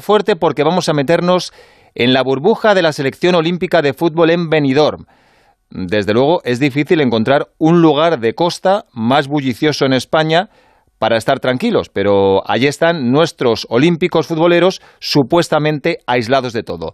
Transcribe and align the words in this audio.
fuerte 0.00 0.36
porque 0.36 0.64
vamos 0.64 0.88
a 0.88 0.92
meternos 0.92 1.52
en 1.94 2.12
la 2.12 2.22
burbuja 2.22 2.74
de 2.74 2.82
la 2.82 2.92
selección 2.92 3.34
olímpica 3.34 3.82
de 3.82 3.94
fútbol 3.94 4.30
en 4.30 4.50
Benidorm. 4.50 5.06
Desde 5.70 6.12
luego 6.12 6.40
es 6.44 6.60
difícil 6.60 7.00
encontrar 7.00 7.48
un 7.58 7.82
lugar 7.82 8.20
de 8.20 8.34
costa 8.34 8.84
más 8.92 9.26
bullicioso 9.26 9.84
en 9.84 9.92
España 9.92 10.48
para 10.98 11.16
estar 11.16 11.40
tranquilos, 11.40 11.88
pero 11.88 12.42
allí 12.48 12.66
están 12.66 13.10
nuestros 13.10 13.66
olímpicos 13.68 14.26
futboleros 14.26 14.80
supuestamente 14.98 15.98
aislados 16.06 16.52
de 16.52 16.62
todo. 16.62 16.92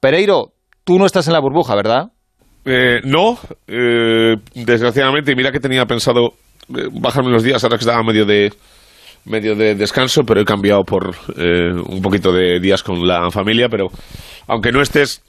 Pereiro, 0.00 0.52
tú 0.84 0.98
no 0.98 1.06
estás 1.06 1.26
en 1.26 1.32
la 1.32 1.40
burbuja, 1.40 1.74
¿verdad? 1.74 2.12
Eh, 2.64 3.00
no, 3.04 3.38
eh, 3.66 4.36
desgraciadamente, 4.54 5.34
mira 5.36 5.52
que 5.52 5.60
tenía 5.60 5.84
pensado 5.84 6.34
eh, 6.76 6.88
bajarme 6.92 7.28
unos 7.30 7.42
días 7.42 7.62
ahora 7.62 7.76
que 7.76 7.82
estaba 7.84 8.02
medio 8.02 8.24
de 8.24 8.52
medio 9.26 9.54
de 9.54 9.74
descanso, 9.74 10.24
pero 10.24 10.40
he 10.40 10.44
cambiado 10.44 10.84
por 10.84 11.14
un 11.36 12.00
poquito 12.02 12.32
de 12.32 12.60
días 12.60 12.82
con 12.82 13.06
la 13.06 13.30
familia, 13.30 13.68
pero 13.68 13.88
aunque 14.48 14.72
no 14.72 14.80
estés, 14.80 15.22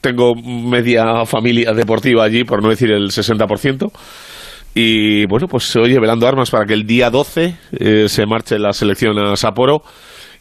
tengo 0.00 0.34
media 0.34 1.24
familia 1.26 1.72
deportiva 1.72 2.24
allí, 2.24 2.44
por 2.44 2.62
no 2.62 2.70
decir 2.70 2.90
el 2.90 3.10
60%. 3.10 3.90
Y 4.78 5.24
bueno, 5.24 5.48
pues 5.48 5.74
oye, 5.76 5.98
velando 5.98 6.28
armas 6.28 6.50
para 6.50 6.66
que 6.66 6.74
el 6.74 6.86
día 6.86 7.08
12 7.08 7.56
eh, 7.72 8.08
se 8.10 8.26
marche 8.26 8.58
la 8.58 8.74
selección 8.74 9.18
a 9.18 9.34
Sapporo 9.34 9.82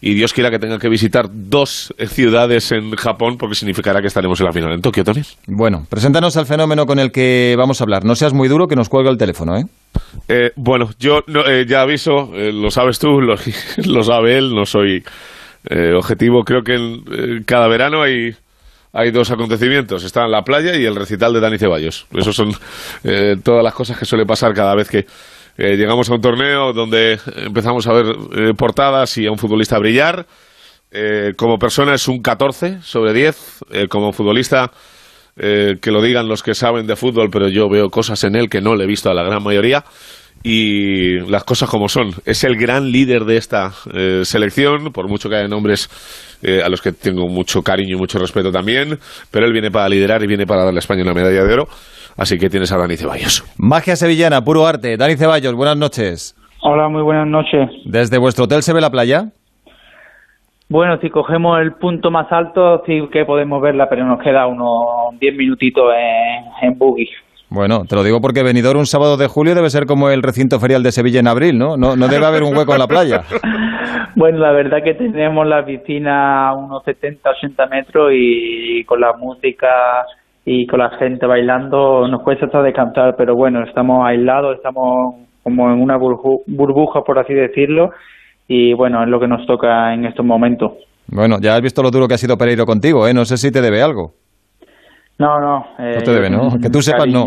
y 0.02 0.14
Dios 0.14 0.34
quiera 0.34 0.52
que 0.52 0.60
tenga 0.60 0.78
que 0.78 0.90
visitar 0.90 1.28
dos 1.32 1.94
ciudades 2.10 2.74
en 2.74 2.92
Japón 2.92 3.38
porque 3.38 3.56
significará 3.56 4.02
que 4.02 4.08
estaremos 4.08 4.38
en 4.42 4.46
la 4.46 4.52
final 4.52 4.74
en 4.74 4.82
Tokio, 4.82 5.06
Tony. 5.06 5.22
Bueno, 5.48 5.88
preséntanos 5.90 6.36
al 6.36 6.46
fenómeno 6.46 6.86
con 6.86 7.00
el 7.00 7.14
que 7.14 7.56
vamos 7.58 7.80
a 7.80 7.86
hablar. 7.86 8.04
No 8.04 8.14
seas 8.16 8.34
muy 8.34 8.50
duro 8.50 8.68
que 8.68 8.76
nos 8.76 8.90
cuelga 8.90 9.10
el 9.10 9.18
teléfono, 9.18 9.58
¿eh? 9.58 9.68
Eh 10.28 10.52
bueno, 10.56 10.90
yo 11.00 11.24
eh, 11.48 11.66
ya 11.68 11.82
aviso, 11.82 12.32
lo 12.34 12.72
sabes 12.72 13.00
tú, 13.00 13.22
lo, 13.86 14.04
sabe 14.04 14.38
él, 14.38 14.54
no 14.54 14.66
soy 14.66 15.04
objetivo. 15.96 16.44
Creo 16.44 16.64
que 16.64 17.42
cada 17.46 17.68
verano 17.68 18.04
hay 18.04 18.36
hay 18.96 19.12
dos 19.12 19.30
acontecimientos. 19.30 20.06
Está 20.06 20.26
la 20.26 20.44
playa 20.44 20.76
y 20.76 20.86
el 20.86 20.96
recital 20.96 21.34
de 21.34 21.42
Dani 21.42 21.58
Ceballos. 21.58 22.08
Esas 22.14 22.34
son 22.34 22.54
eh, 23.04 23.36
todas 23.44 23.62
las 23.62 23.74
cosas 23.74 24.00
que 24.00 24.06
suele 24.06 24.26
pasar 24.26 24.54
cada 24.54 24.74
vez 24.74 24.90
que 24.90 25.06
eh, 25.58 25.76
llegamos 25.76 26.10
a 26.10 26.14
un 26.14 26.22
torneo 26.22 26.72
donde 26.72 27.20
empezamos 27.36 27.86
a 27.88 27.94
ver 27.94 28.06
eh, 28.38 28.54
portadas 28.56 29.18
y 29.18 29.28
a 29.28 29.32
un 29.32 29.38
futbolista 29.38 29.78
brillar. 29.78 30.26
como 31.36 31.60
persona 31.60 31.94
es 31.94 32.08
un 32.08 32.22
14 32.22 32.82
sobre 32.82 33.12
10. 33.12 33.66
como 33.90 34.14
futbolista, 34.14 34.72
que 35.36 35.92
lo 35.92 36.02
digan 36.02 36.28
los 36.28 36.44
que 36.44 36.54
saben 36.54 36.88
de 36.88 36.96
fútbol, 36.96 37.30
pero 37.32 37.50
yo 37.50 37.68
veo 37.70 37.90
cosas 37.90 38.24
en 38.24 38.36
él 38.36 38.50
que 38.50 38.62
no 38.62 38.76
le 38.76 38.86
he 38.86 38.88
visto 38.88 39.10
a 39.10 39.14
la 39.14 39.24
gran 39.24 39.44
mayoría 39.44 39.84
y 40.46 41.20
las 41.22 41.44
cosas 41.44 41.68
como 41.68 41.90
son. 41.90 42.12
Es 42.24 42.44
el 42.44 42.56
gran 42.56 42.92
líder 42.92 43.26
de 43.26 43.38
esta 43.38 43.72
eh, 43.92 44.22
selección, 44.24 44.92
por 44.94 45.10
mucho 45.10 45.28
que 45.28 45.38
haya 45.38 45.48
nombres 45.48 45.90
eh, 46.44 46.62
a 46.64 46.70
los 46.70 46.82
que 46.82 46.92
tengo 46.92 47.28
mucho 47.28 47.64
cariño 47.64 47.96
y 47.96 48.00
mucho 48.00 48.20
respeto 48.20 48.52
también, 48.52 49.00
pero 49.32 49.48
él 49.48 49.54
viene 49.54 49.72
para 49.72 49.90
liderar 49.90 50.24
y 50.24 50.28
viene 50.28 50.46
para 50.46 50.64
darle 50.64 50.78
a 50.78 50.80
España 50.80 51.02
una 51.02 51.16
medalla 51.16 51.44
de 51.44 51.52
oro, 51.52 51.68
así 52.16 52.38
que 52.38 52.48
tienes 52.48 52.72
a 52.72 52.78
Dani 52.78 52.96
Ceballos. 52.96 53.44
Magia 53.58 53.96
sevillana, 53.96 54.42
puro 54.44 54.68
arte. 54.68 54.98
Dani 54.98 55.16
Ceballos, 55.18 55.56
buenas 55.56 55.78
noches. 55.78 56.36
Hola, 56.62 56.90
muy 56.90 57.02
buenas 57.02 57.28
noches. 57.28 57.70
¿Desde 57.86 58.20
vuestro 58.20 58.46
hotel 58.46 58.62
se 58.62 58.72
ve 58.72 58.82
la 58.82 58.92
playa? 58.92 59.32
Bueno, 60.68 60.98
si 61.00 61.10
cogemos 61.10 61.60
el 61.62 61.74
punto 61.74 62.10
más 62.10 62.32
alto, 62.32 62.82
sí 62.86 63.08
que 63.12 63.24
podemos 63.26 63.62
verla, 63.62 63.88
pero 63.90 64.06
nos 64.06 64.20
queda 64.22 64.48
unos 64.48 65.20
10 65.20 65.36
minutitos 65.36 65.94
en, 65.94 66.70
en 66.70 66.78
buggy. 66.78 67.08
Bueno, 67.50 67.84
te 67.88 67.96
lo 67.96 68.04
digo 68.04 68.20
porque 68.20 68.44
venidor 68.44 68.76
un 68.76 68.88
sábado 68.88 69.18
de 69.18 69.28
julio 69.28 69.54
debe 69.54 69.70
ser 69.70 69.86
como 69.86 70.10
el 70.10 70.24
recinto 70.24 70.60
ferial 70.60 70.82
de 70.82 70.92
Sevilla 70.92 71.20
en 71.20 71.28
abril, 71.28 71.58
¿no? 71.58 71.78
No, 71.78 71.96
no 71.96 72.08
debe 72.08 72.26
haber 72.26 72.44
un 72.44 72.58
hueco 72.58 72.74
en 72.74 72.80
la 72.80 72.88
playa. 72.88 73.22
Bueno, 74.18 74.38
la 74.40 74.54
verdad 74.54 74.82
que 74.82 74.94
tenemos 74.94 75.46
la 75.46 75.66
piscina 75.66 76.48
a 76.48 76.56
unos 76.56 76.86
70, 76.86 77.32
80 77.32 77.66
metros 77.68 78.12
y 78.14 78.82
con 78.86 79.02
la 79.02 79.12
música 79.12 79.68
y 80.46 80.66
con 80.68 80.80
la 80.80 80.92
gente 80.92 81.26
bailando 81.26 82.08
nos 82.08 82.22
cuesta 82.22 82.46
hasta 82.46 82.62
descansar, 82.62 83.16
pero 83.18 83.36
bueno, 83.36 83.62
estamos 83.64 84.08
aislados, 84.08 84.56
estamos 84.56 85.16
como 85.44 85.70
en 85.70 85.82
una 85.82 85.98
burbuja, 85.98 87.02
por 87.02 87.20
así 87.20 87.34
decirlo, 87.34 87.90
y 88.48 88.74
bueno, 88.74 89.04
es 89.04 89.10
lo 89.10 89.20
que 89.20 89.28
nos 89.28 89.46
toca 89.46 89.94
en 89.94 90.06
estos 90.06 90.26
momentos. 90.26 90.74
Bueno, 91.08 91.38
ya 91.42 91.56
has 91.56 91.62
visto 91.62 91.82
lo 91.84 91.92
duro 91.92 92.08
que 92.08 92.16
ha 92.16 92.18
sido 92.18 92.38
Pereiro 92.38 92.66
contigo, 92.66 93.08
¿eh? 93.08 93.14
No 93.14 93.26
sé 93.26 93.38
si 93.38 93.52
te 93.52 93.62
debe 93.62 93.82
algo. 93.82 94.12
No, 95.18 95.40
no. 95.40 95.66
no 95.78 96.02
te 96.04 96.12
debe, 96.12 96.30
¿no? 96.30 96.50
Que 96.62 96.70
tú 96.70 96.82
sepas, 96.82 97.08
no. 97.08 97.26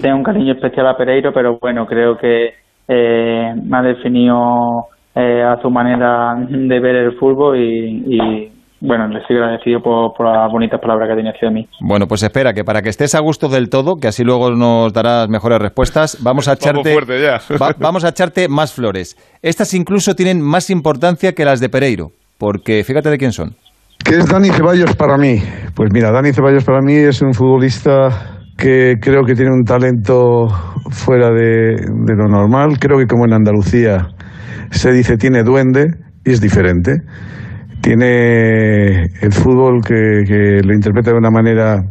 Tengo 0.00 0.16
un 0.16 0.22
cariño 0.22 0.52
especial 0.52 0.86
a 0.86 0.96
Pereiro, 0.96 1.32
pero 1.32 1.58
bueno, 1.60 1.86
creo 1.86 2.16
que 2.16 2.50
eh, 2.86 3.54
me 3.62 3.78
ha 3.78 3.82
definido 3.82 4.86
eh, 5.14 5.42
a 5.42 5.60
su 5.60 5.70
manera 5.70 6.34
de 6.48 6.80
ver 6.80 6.96
el 6.96 7.18
fútbol 7.18 7.58
y, 7.58 8.50
bueno, 8.86 9.08
le 9.08 9.20
estoy 9.20 9.36
agradecido 9.36 9.80
por, 9.80 10.12
por 10.14 10.26
las 10.26 10.50
bonitas 10.50 10.80
palabras 10.80 11.08
que 11.08 11.16
tenido 11.16 11.34
hacia 11.34 11.50
mí. 11.50 11.66
Bueno, 11.80 12.06
pues 12.06 12.22
espera, 12.22 12.52
que 12.52 12.64
para 12.64 12.82
que 12.82 12.90
estés 12.90 13.14
a 13.14 13.20
gusto 13.20 13.48
del 13.48 13.70
todo, 13.70 13.96
que 13.96 14.08
así 14.08 14.22
luego 14.24 14.50
nos 14.50 14.92
darás 14.92 15.28
mejores 15.28 15.58
respuestas, 15.58 16.18
vamos 16.22 16.48
a 16.48 16.52
echarte, 16.52 16.94
vamos 17.78 18.04
a 18.04 18.10
echarte 18.10 18.48
más 18.48 18.72
flores. 18.72 19.16
Estas 19.42 19.72
incluso 19.74 20.14
tienen 20.14 20.40
más 20.40 20.68
importancia 20.68 21.32
que 21.32 21.44
las 21.44 21.60
de 21.60 21.68
Pereiro, 21.68 22.08
porque 22.38 22.84
fíjate 22.84 23.08
de 23.08 23.18
quién 23.18 23.32
son. 23.32 23.56
¿Qué 24.04 24.16
es 24.16 24.28
Dani 24.28 24.50
Ceballos 24.50 24.94
para 24.96 25.16
mí? 25.16 25.42
Pues 25.74 25.90
mira, 25.92 26.10
Dani 26.10 26.32
Ceballos 26.32 26.64
para 26.64 26.80
mí 26.82 26.94
es 26.94 27.22
un 27.22 27.32
futbolista 27.32 28.40
que 28.58 28.96
creo 29.00 29.24
que 29.24 29.34
tiene 29.34 29.50
un 29.50 29.64
talento 29.64 30.48
fuera 30.90 31.30
de, 31.30 31.76
lo 31.88 32.28
normal. 32.28 32.78
Creo 32.78 32.98
que 32.98 33.06
como 33.06 33.24
en 33.24 33.32
Andalucía 33.32 34.08
se 34.70 34.92
dice 34.92 35.16
tiene 35.16 35.42
duende 35.42 35.86
y 36.24 36.32
es 36.32 36.40
diferente. 36.40 37.00
Tiene 37.84 39.02
el 39.20 39.32
fútbol 39.32 39.82
que 39.84 40.62
lo 40.64 40.72
interpreta 40.72 41.10
de 41.10 41.18
una 41.18 41.30
manera 41.30 41.84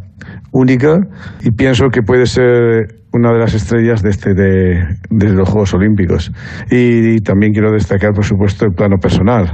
única 0.50 0.98
y 1.42 1.52
pienso 1.52 1.88
que 1.88 2.02
puede 2.02 2.26
ser 2.26 3.04
una 3.12 3.32
de 3.32 3.38
las 3.38 3.54
estrellas 3.54 4.02
de, 4.02 4.10
este, 4.10 4.34
de, 4.34 5.32
los 5.32 5.48
Juegos 5.48 5.72
Olímpicos. 5.74 6.32
Y, 6.68 7.20
también 7.20 7.52
quiero 7.52 7.70
destacar, 7.70 8.12
por 8.12 8.24
supuesto, 8.24 8.66
el 8.66 8.72
plano 8.72 8.96
personal. 9.00 9.48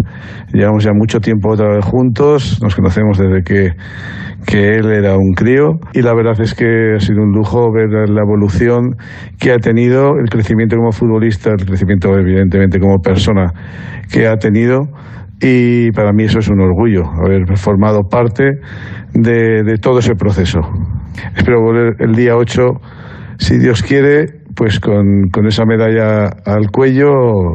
Llevamos 0.53 0.83
ya 0.83 0.93
mucho 0.95 1.21
tiempo 1.21 1.51
otra 1.51 1.69
vez 1.69 1.85
juntos, 1.85 2.59
nos 2.63 2.75
conocemos 2.75 3.19
desde 3.19 3.43
que, 3.43 3.73
que 4.47 4.77
él 4.77 4.91
era 4.91 5.17
un 5.19 5.35
crío 5.35 5.79
y 5.93 6.01
la 6.01 6.15
verdad 6.15 6.41
es 6.41 6.55
que 6.55 6.95
ha 6.97 7.01
sido 7.01 7.23
un 7.23 7.33
lujo 7.33 7.71
ver 7.71 8.09
la 8.09 8.23
evolución 8.23 8.97
que 9.39 9.53
ha 9.53 9.59
tenido, 9.59 10.17
el 10.19 10.31
crecimiento 10.31 10.77
como 10.77 10.93
futbolista, 10.93 11.51
el 11.51 11.67
crecimiento 11.67 12.17
evidentemente 12.19 12.81
como 12.81 13.03
persona 13.03 13.53
que 14.11 14.27
ha 14.27 14.37
tenido 14.37 14.89
y 15.41 15.91
para 15.93 16.13
mí 16.13 16.25
eso 16.25 16.39
es 16.39 16.49
un 16.49 16.61
orgullo, 16.61 17.05
haber 17.25 17.57
formado 17.57 18.03
parte 18.11 18.59
de, 19.15 19.63
de 19.63 19.79
todo 19.79 19.99
ese 19.99 20.15
proceso. 20.15 20.61
Espero 21.37 21.61
volver 21.61 21.95
el 22.01 22.13
día 22.15 22.37
8 22.37 22.63
si 23.39 23.59
Dios 23.59 23.83
quiere, 23.83 24.27
pues 24.55 24.79
con, 24.81 25.31
con, 25.33 25.47
esa 25.47 25.65
medalla 25.65 26.29
al 26.45 26.71
cuello, 26.71 27.09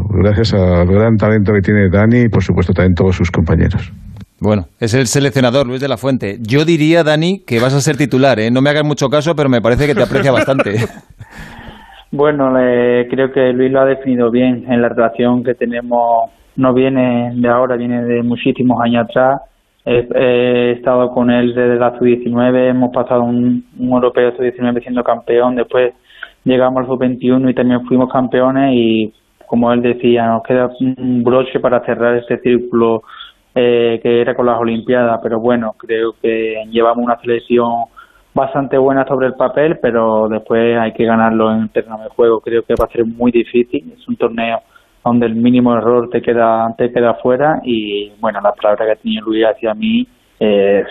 gracias 0.09 0.53
al 0.53 0.88
gran 0.88 1.16
talento 1.16 1.53
que 1.53 1.62
tiene 1.62 1.90
Dani 1.90 2.22
y 2.22 2.29
por 2.29 2.44
supuesto 2.44 2.74
también 2.74 2.95
todos 2.95 3.16
sus 3.16 3.29
compañeros. 3.29 3.94
Bueno, 4.41 4.63
es 4.79 4.94
el 4.94 5.06
seleccionador 5.06 5.66
Luis 5.66 5.79
de 5.79 5.88
la 5.88 5.97
Fuente. 5.97 6.38
Yo 6.41 6.66
diría, 6.66 7.03
Dani, 7.03 7.44
que 7.45 7.59
vas 7.59 7.74
a 7.74 7.79
ser 7.79 7.95
titular, 7.95 8.40
¿eh? 8.40 8.51
No 8.51 8.62
me 8.62 8.69
hagas 8.69 8.84
mucho 8.84 9.07
caso, 9.07 9.34
pero 9.35 9.47
me 9.47 9.62
parece 9.62 9.88
que 9.88 9.95
te 9.95 10.03
aprecia 10.03 10.31
bastante. 10.31 10.75
Bueno, 12.12 12.53
creo 13.09 13.34
que 13.34 13.51
Luis 13.51 13.74
lo 13.74 13.81
ha 13.81 13.85
definido 13.85 14.31
bien 14.31 14.63
en 14.72 14.81
la 14.81 14.88
relación 14.88 15.44
que 15.44 15.53
tenemos. 15.53 16.31
No 16.55 16.73
viene 16.73 17.31
de 17.35 17.47
ahora, 17.47 17.75
viene 17.75 18.03
de 18.03 18.23
muchísimos 18.23 18.79
años 18.81 19.05
atrás 19.05 19.41
He, 19.88 20.71
estado 20.71 21.11
con 21.11 21.29
él 21.29 21.53
desde 21.53 21.75
la 21.75 21.95
sub-19, 21.99 22.69
hemos 22.69 22.91
pasado 22.91 23.21
un, 23.21 23.63
europeo 23.79 24.31
sub-19 24.31 24.81
siendo 24.81 25.03
campeón, 25.03 25.55
después 25.55 25.94
llegamos 26.44 26.81
al 26.81 26.88
sub-21 26.88 27.51
y 27.51 27.53
también 27.53 27.85
fuimos 27.85 28.11
campeones 28.11 28.73
y 28.73 29.13
como 29.45 29.71
él 29.71 29.83
decía, 29.83 30.25
nos 30.25 30.41
queda 30.41 30.71
un 30.79 31.23
broche 31.23 31.59
para 31.59 31.85
cerrar 31.85 32.17
este 32.17 32.39
círculo 32.39 33.03
eh, 33.53 34.00
que 34.01 34.21
era 34.21 34.33
con 34.33 34.47
las 34.47 34.59
Olimpiadas, 34.59 35.19
pero 35.21 35.39
bueno, 35.39 35.75
creo 35.77 36.15
que 36.19 36.63
llevamos 36.71 37.06
una 37.06 37.19
selección 37.19 37.69
bastante 38.33 38.80
buena 38.80 39.06
sobre 39.06 39.27
el 39.27 39.35
papel, 39.35 39.77
pero 39.80 40.27
después 40.27 40.80
hay 40.80 40.94
que 40.94 41.06
ganarlo 41.06 41.53
en 41.53 41.62
el 41.62 41.69
terreno 41.69 42.00
de 42.00 42.09
juego. 42.09 42.41
Creo 42.41 42.63
que 42.63 42.74
va 42.74 42.85
a 42.85 42.91
ser 42.91 43.06
muy 43.06 43.31
difícil, 43.31 43.94
es 43.95 44.06
un 44.09 44.18
torneo 44.18 44.62
donde 45.06 45.28
el 45.28 45.36
mínimo 45.36 45.74
error 45.78 46.10
te 46.10 46.22
queda 46.22 46.74
te 46.78 46.92
queda 46.92 47.13
fuera. 47.16 47.62
Y 47.63 48.12
bueno 48.19 48.42
la 48.42 48.52
palabra 48.54 48.86
que 48.86 48.92
ha 48.92 48.96
tenido 48.96 49.25
Luis 49.25 49.46
hacia 49.46 49.74
mí 49.74 50.07
es 50.40 50.88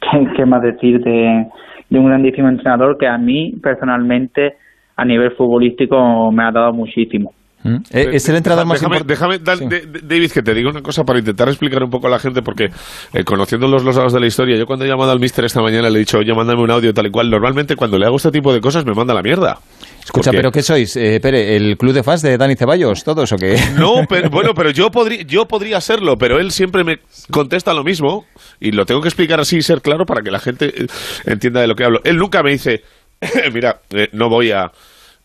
qué, 0.36 0.46
más 0.46 0.62
decir 0.62 1.02
de, 1.02 1.46
de, 1.90 1.98
un 1.98 2.06
grandísimo 2.06 2.48
entrenador 2.48 2.96
que 2.96 3.06
a 3.06 3.18
mí 3.18 3.52
personalmente 3.62 4.54
a 4.96 5.04
nivel 5.04 5.32
futbolístico 5.32 6.30
me 6.32 6.44
ha 6.44 6.52
dado 6.52 6.72
muchísimo 6.72 7.32
¿Mm? 7.66 7.76
Eh, 7.90 8.10
es 8.12 8.28
el 8.28 8.36
entrenador 8.36 8.66
más 8.66 8.80
importante. 8.82 9.12
Déjame, 9.12 9.38
David, 9.38 10.30
que 10.30 10.42
te 10.42 10.54
diga 10.54 10.70
una 10.70 10.82
cosa 10.82 11.04
para 11.04 11.18
intentar 11.18 11.48
explicar 11.48 11.82
un 11.82 11.90
poco 11.90 12.06
a 12.06 12.10
la 12.10 12.18
gente, 12.18 12.42
porque 12.42 12.70
eh, 13.12 13.24
conociendo 13.24 13.66
los, 13.66 13.84
lados 13.84 14.12
de 14.12 14.20
la 14.20 14.26
historia, 14.26 14.56
yo 14.56 14.66
cuando 14.66 14.84
he 14.84 14.88
llamado 14.88 15.10
al 15.10 15.20
mister 15.20 15.44
esta 15.44 15.60
mañana 15.60 15.90
le 15.90 15.96
he 15.96 16.00
dicho, 16.00 16.18
oye, 16.18 16.32
mándame 16.32 16.62
un 16.62 16.70
audio 16.70 16.94
tal 16.94 17.06
y 17.06 17.10
cual. 17.10 17.30
Normalmente 17.30 17.76
cuando 17.76 17.98
le 17.98 18.06
hago 18.06 18.16
este 18.16 18.30
tipo 18.30 18.52
de 18.52 18.60
cosas 18.60 18.84
me 18.84 18.92
manda 18.94 19.12
la 19.14 19.22
mierda. 19.22 19.58
Escucha, 20.04 20.30
¿pero 20.30 20.52
qué 20.52 20.62
sois? 20.62 20.94
Eh, 20.96 21.18
Pere, 21.20 21.56
¿el 21.56 21.76
club 21.76 21.92
de 21.92 22.04
fans 22.04 22.22
de 22.22 22.38
Dani 22.38 22.54
Ceballos, 22.54 23.02
todos 23.02 23.32
o 23.32 23.36
qué? 23.36 23.58
No, 23.76 24.04
pero, 24.08 24.30
bueno, 24.30 24.54
pero 24.54 24.70
yo, 24.70 24.90
podría, 24.90 25.22
yo 25.22 25.46
podría 25.48 25.80
serlo, 25.80 26.16
pero 26.16 26.38
él 26.38 26.52
siempre 26.52 26.84
me 26.84 27.00
contesta 27.32 27.74
lo 27.74 27.82
mismo 27.82 28.24
y 28.60 28.70
lo 28.70 28.86
tengo 28.86 29.00
que 29.00 29.08
explicar 29.08 29.40
así 29.40 29.56
y 29.56 29.62
ser 29.62 29.82
claro 29.82 30.06
para 30.06 30.22
que 30.22 30.30
la 30.30 30.38
gente 30.38 30.66
eh, 30.66 30.86
entienda 31.24 31.60
de 31.60 31.66
lo 31.66 31.74
que 31.74 31.82
hablo. 31.82 32.00
Él 32.04 32.18
nunca 32.18 32.44
me 32.44 32.52
dice, 32.52 32.84
mira, 33.52 33.80
no 34.12 34.28
voy 34.28 34.52
a 34.52 34.70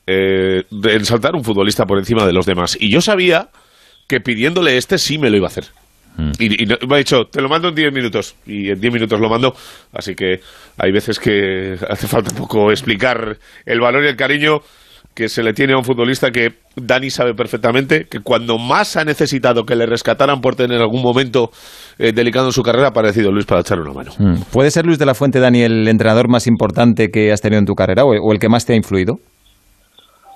eh, 0.07 0.63
saltar 1.03 1.35
un 1.35 1.43
futbolista 1.43 1.85
por 1.85 1.97
encima 1.97 2.25
de 2.25 2.33
los 2.33 2.45
demás. 2.45 2.77
Y 2.79 2.91
yo 2.91 3.01
sabía 3.01 3.49
que 4.07 4.19
pidiéndole 4.19 4.77
este 4.77 4.97
sí 4.97 5.17
me 5.17 5.29
lo 5.29 5.37
iba 5.37 5.47
a 5.47 5.49
hacer. 5.49 5.65
Mm. 6.17 6.31
Y, 6.39 6.65
me 6.87 6.95
ha 6.95 6.97
dicho, 6.97 7.25
te 7.31 7.41
lo 7.41 7.49
mando 7.49 7.69
en 7.69 7.75
10 7.75 7.93
minutos. 7.93 8.35
Y 8.45 8.69
en 8.69 8.79
10 8.79 8.93
minutos 8.93 9.19
lo 9.19 9.29
mando. 9.29 9.53
Así 9.93 10.15
que 10.15 10.39
hay 10.77 10.91
veces 10.91 11.19
que 11.19 11.75
hace 11.89 12.07
falta 12.07 12.31
un 12.31 12.37
poco 12.37 12.71
explicar 12.71 13.37
el 13.65 13.79
valor 13.79 14.03
y 14.03 14.07
el 14.07 14.15
cariño 14.15 14.59
que 15.13 15.27
se 15.27 15.43
le 15.43 15.51
tiene 15.53 15.73
a 15.73 15.77
un 15.77 15.83
futbolista 15.83 16.31
que 16.31 16.53
Dani 16.77 17.09
sabe 17.09 17.33
perfectamente 17.33 18.05
que 18.09 18.19
cuando 18.21 18.57
más 18.57 18.95
ha 18.95 19.03
necesitado 19.03 19.65
que 19.65 19.75
le 19.75 19.85
rescataran 19.85 20.39
por 20.39 20.55
tener 20.55 20.79
algún 20.79 21.01
momento 21.01 21.51
eh, 21.99 22.13
delicado 22.13 22.45
en 22.45 22.53
su 22.53 22.63
carrera, 22.63 22.87
ha 22.87 22.89
aparecido 22.91 23.29
Luis 23.29 23.45
para 23.45 23.59
echarle 23.59 23.83
una 23.83 23.93
mano. 23.93 24.11
Mm. 24.17 24.43
¿Puede 24.53 24.71
ser 24.71 24.85
Luis 24.85 24.99
de 24.99 25.05
la 25.05 25.13
Fuente, 25.13 25.41
Dani, 25.41 25.63
el 25.63 25.87
entrenador 25.89 26.29
más 26.29 26.47
importante 26.47 27.09
que 27.09 27.33
has 27.33 27.41
tenido 27.41 27.59
en 27.59 27.65
tu 27.65 27.73
carrera 27.75 28.05
o 28.05 28.31
el 28.31 28.39
que 28.39 28.47
más 28.47 28.65
te 28.65 28.71
ha 28.73 28.77
influido? 28.77 29.19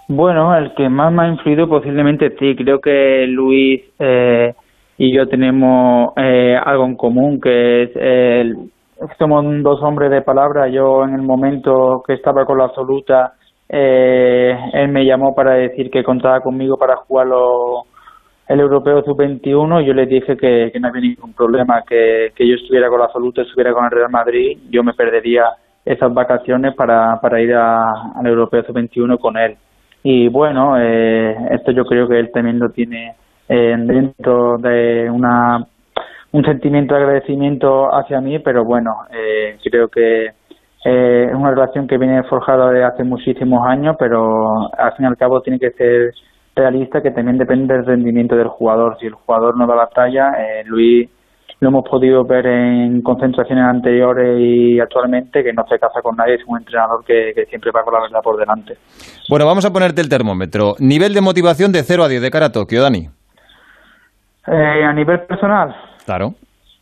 Bueno, 0.07 0.56
el 0.56 0.74
que 0.75 0.88
más 0.88 1.12
me 1.12 1.24
ha 1.24 1.28
influido 1.28 1.68
posiblemente 1.68 2.36
sí. 2.38 2.56
Creo 2.56 2.80
que 2.80 3.25
Luis 3.28 3.81
eh, 4.00 4.54
y 4.98 5.13
yo 5.13 5.28
tenemos 5.28 6.13
eh, 6.16 6.56
algo 6.63 6.86
en 6.86 6.96
común, 6.96 7.42
que 7.42 7.84
es 7.84 7.92
eh, 7.96 8.54
somos 9.18 9.44
dos 9.63 9.81
hombres 9.81 10.12
de 10.12 10.22
palabra. 10.22 10.68
Yo 10.68 11.04
en 11.04 11.16
el 11.16 11.22
momento 11.22 12.04
que 12.06 12.13
estaba 12.13 12.46
con 12.46 12.60
la 12.60 12.66
absoluta, 12.66 13.34
eh, 13.68 14.56
él 14.74 14.90
me 14.90 15.06
llamó 15.06 15.34
para 15.36 15.56
decir 15.56 15.90
que 15.90 16.04
contaba 16.04 16.40
conmigo 16.42 16.78
para 16.78 16.98
jugar 16.98 17.28
el 18.48 18.60
Europeo 18.60 19.04
Sub-21 19.04 19.81
y 19.81 19.86
yo 19.88 19.94
le 19.94 20.06
dije 20.06 20.38
que, 20.38 20.72
no 20.80 20.88
había 20.88 21.02
ningún 21.02 21.34
problema, 21.34 21.81
que, 21.81 22.31
que 22.36 22.48
yo 22.48 22.56
estuviera 22.56 22.90
con 22.90 23.00
la 23.00 23.06
absoluta, 23.06 23.42
estuviera 23.42 23.74
con 23.74 23.86
el 23.86 23.92
Real 23.92 24.12
Madrid, 24.12 24.60
yo 24.69 24.84
me 24.84 24.94
perdería 24.94 25.46
esas 25.84 26.13
vacaciones 26.13 26.75
para, 26.75 27.19
para 27.19 27.42
ir 27.42 27.56
al 27.56 28.25
Europeo 28.25 28.63
Sub-21 28.63 29.19
con 29.19 29.36
él 29.38 29.57
y 30.07 30.28
bueno, 30.28 30.78
eh, 30.78 31.36
esto 31.50 31.72
yo 31.72 31.84
creo 31.84 32.07
que 32.07 32.19
él 32.19 32.30
también 32.31 32.60
lo 32.60 32.69
tiene 32.69 33.16
eh, 33.50 33.75
dentro 33.75 34.56
de 34.60 35.10
una 35.10 35.66
un 36.31 36.46
sentimiento 36.46 36.94
de 36.94 37.02
agradecimiento 37.02 37.88
hacia 37.92 38.22
mí, 38.22 38.38
pero 38.38 38.63
bueno, 38.63 38.98
eh, 39.12 39.57
creo 39.63 39.88
que 39.88 40.25
es 40.28 41.34
una 41.34 41.50
relación 41.50 41.88
que 41.88 41.98
viene 41.98 42.22
forjada 42.25 42.69
de 42.69 42.84
hace 42.84 43.04
muchísimos 43.04 43.66
años, 43.66 43.96
pero 43.98 44.72
al 44.78 44.94
fin 44.94 45.06
y 45.06 45.07
al 45.07 45.18
cabo 45.18 45.42
tiene 45.42 45.57
que 45.57 45.72
ser 45.72 46.12
realista, 46.56 47.02
que 47.02 47.10
también 47.10 47.40
depende 47.40 47.74
del 47.74 47.88
rendimiento 47.88 48.36
del 48.36 48.50
jugador. 48.50 49.00
Si 49.00 49.07
el 49.07 49.13
jugador 49.13 49.57
no 49.57 49.66
da 49.66 49.75
la 49.75 49.88
talla, 49.88 50.34
Luis 50.66 51.10
lo 51.65 51.69
hemos 51.69 51.89
podido 51.89 52.23
ver 52.23 52.45
en 52.45 53.01
concentraciones 53.01 53.65
anteriores 53.65 54.39
y 54.39 54.79
actualmente 54.79 55.44
que 55.44 55.51
no 55.51 55.65
se 55.67 55.79
casa 55.79 56.00
con 56.03 56.15
nadie, 56.15 56.35
es 56.35 56.44
un 56.45 56.59
entrenador 56.59 57.03
que, 57.03 57.33
siempre 57.50 57.71
va 57.75 57.83
con 57.83 57.95
la 57.95 58.01
verdad 58.01 58.19
por 58.23 58.38
delante. 58.38 58.75
Bueno, 59.27 59.47
vamos 59.47 59.65
a 59.65 59.73
ponerte 59.73 60.00
el 60.01 60.09
termómetro. 60.09 60.75
Nivel 60.79 61.15
de 61.15 61.21
motivación 61.21 61.71
de 61.71 61.81
0 61.81 62.03
a 62.03 62.07
10 62.07 62.21
de 62.21 62.29
cara 62.29 62.45
a 62.47 62.51
Tokio, 62.51 62.83
Dani. 62.83 63.07
Eh, 64.47 64.83
a 64.85 64.94
nivel 64.94 65.21
personal. 65.21 65.75
Claro. 66.06 66.33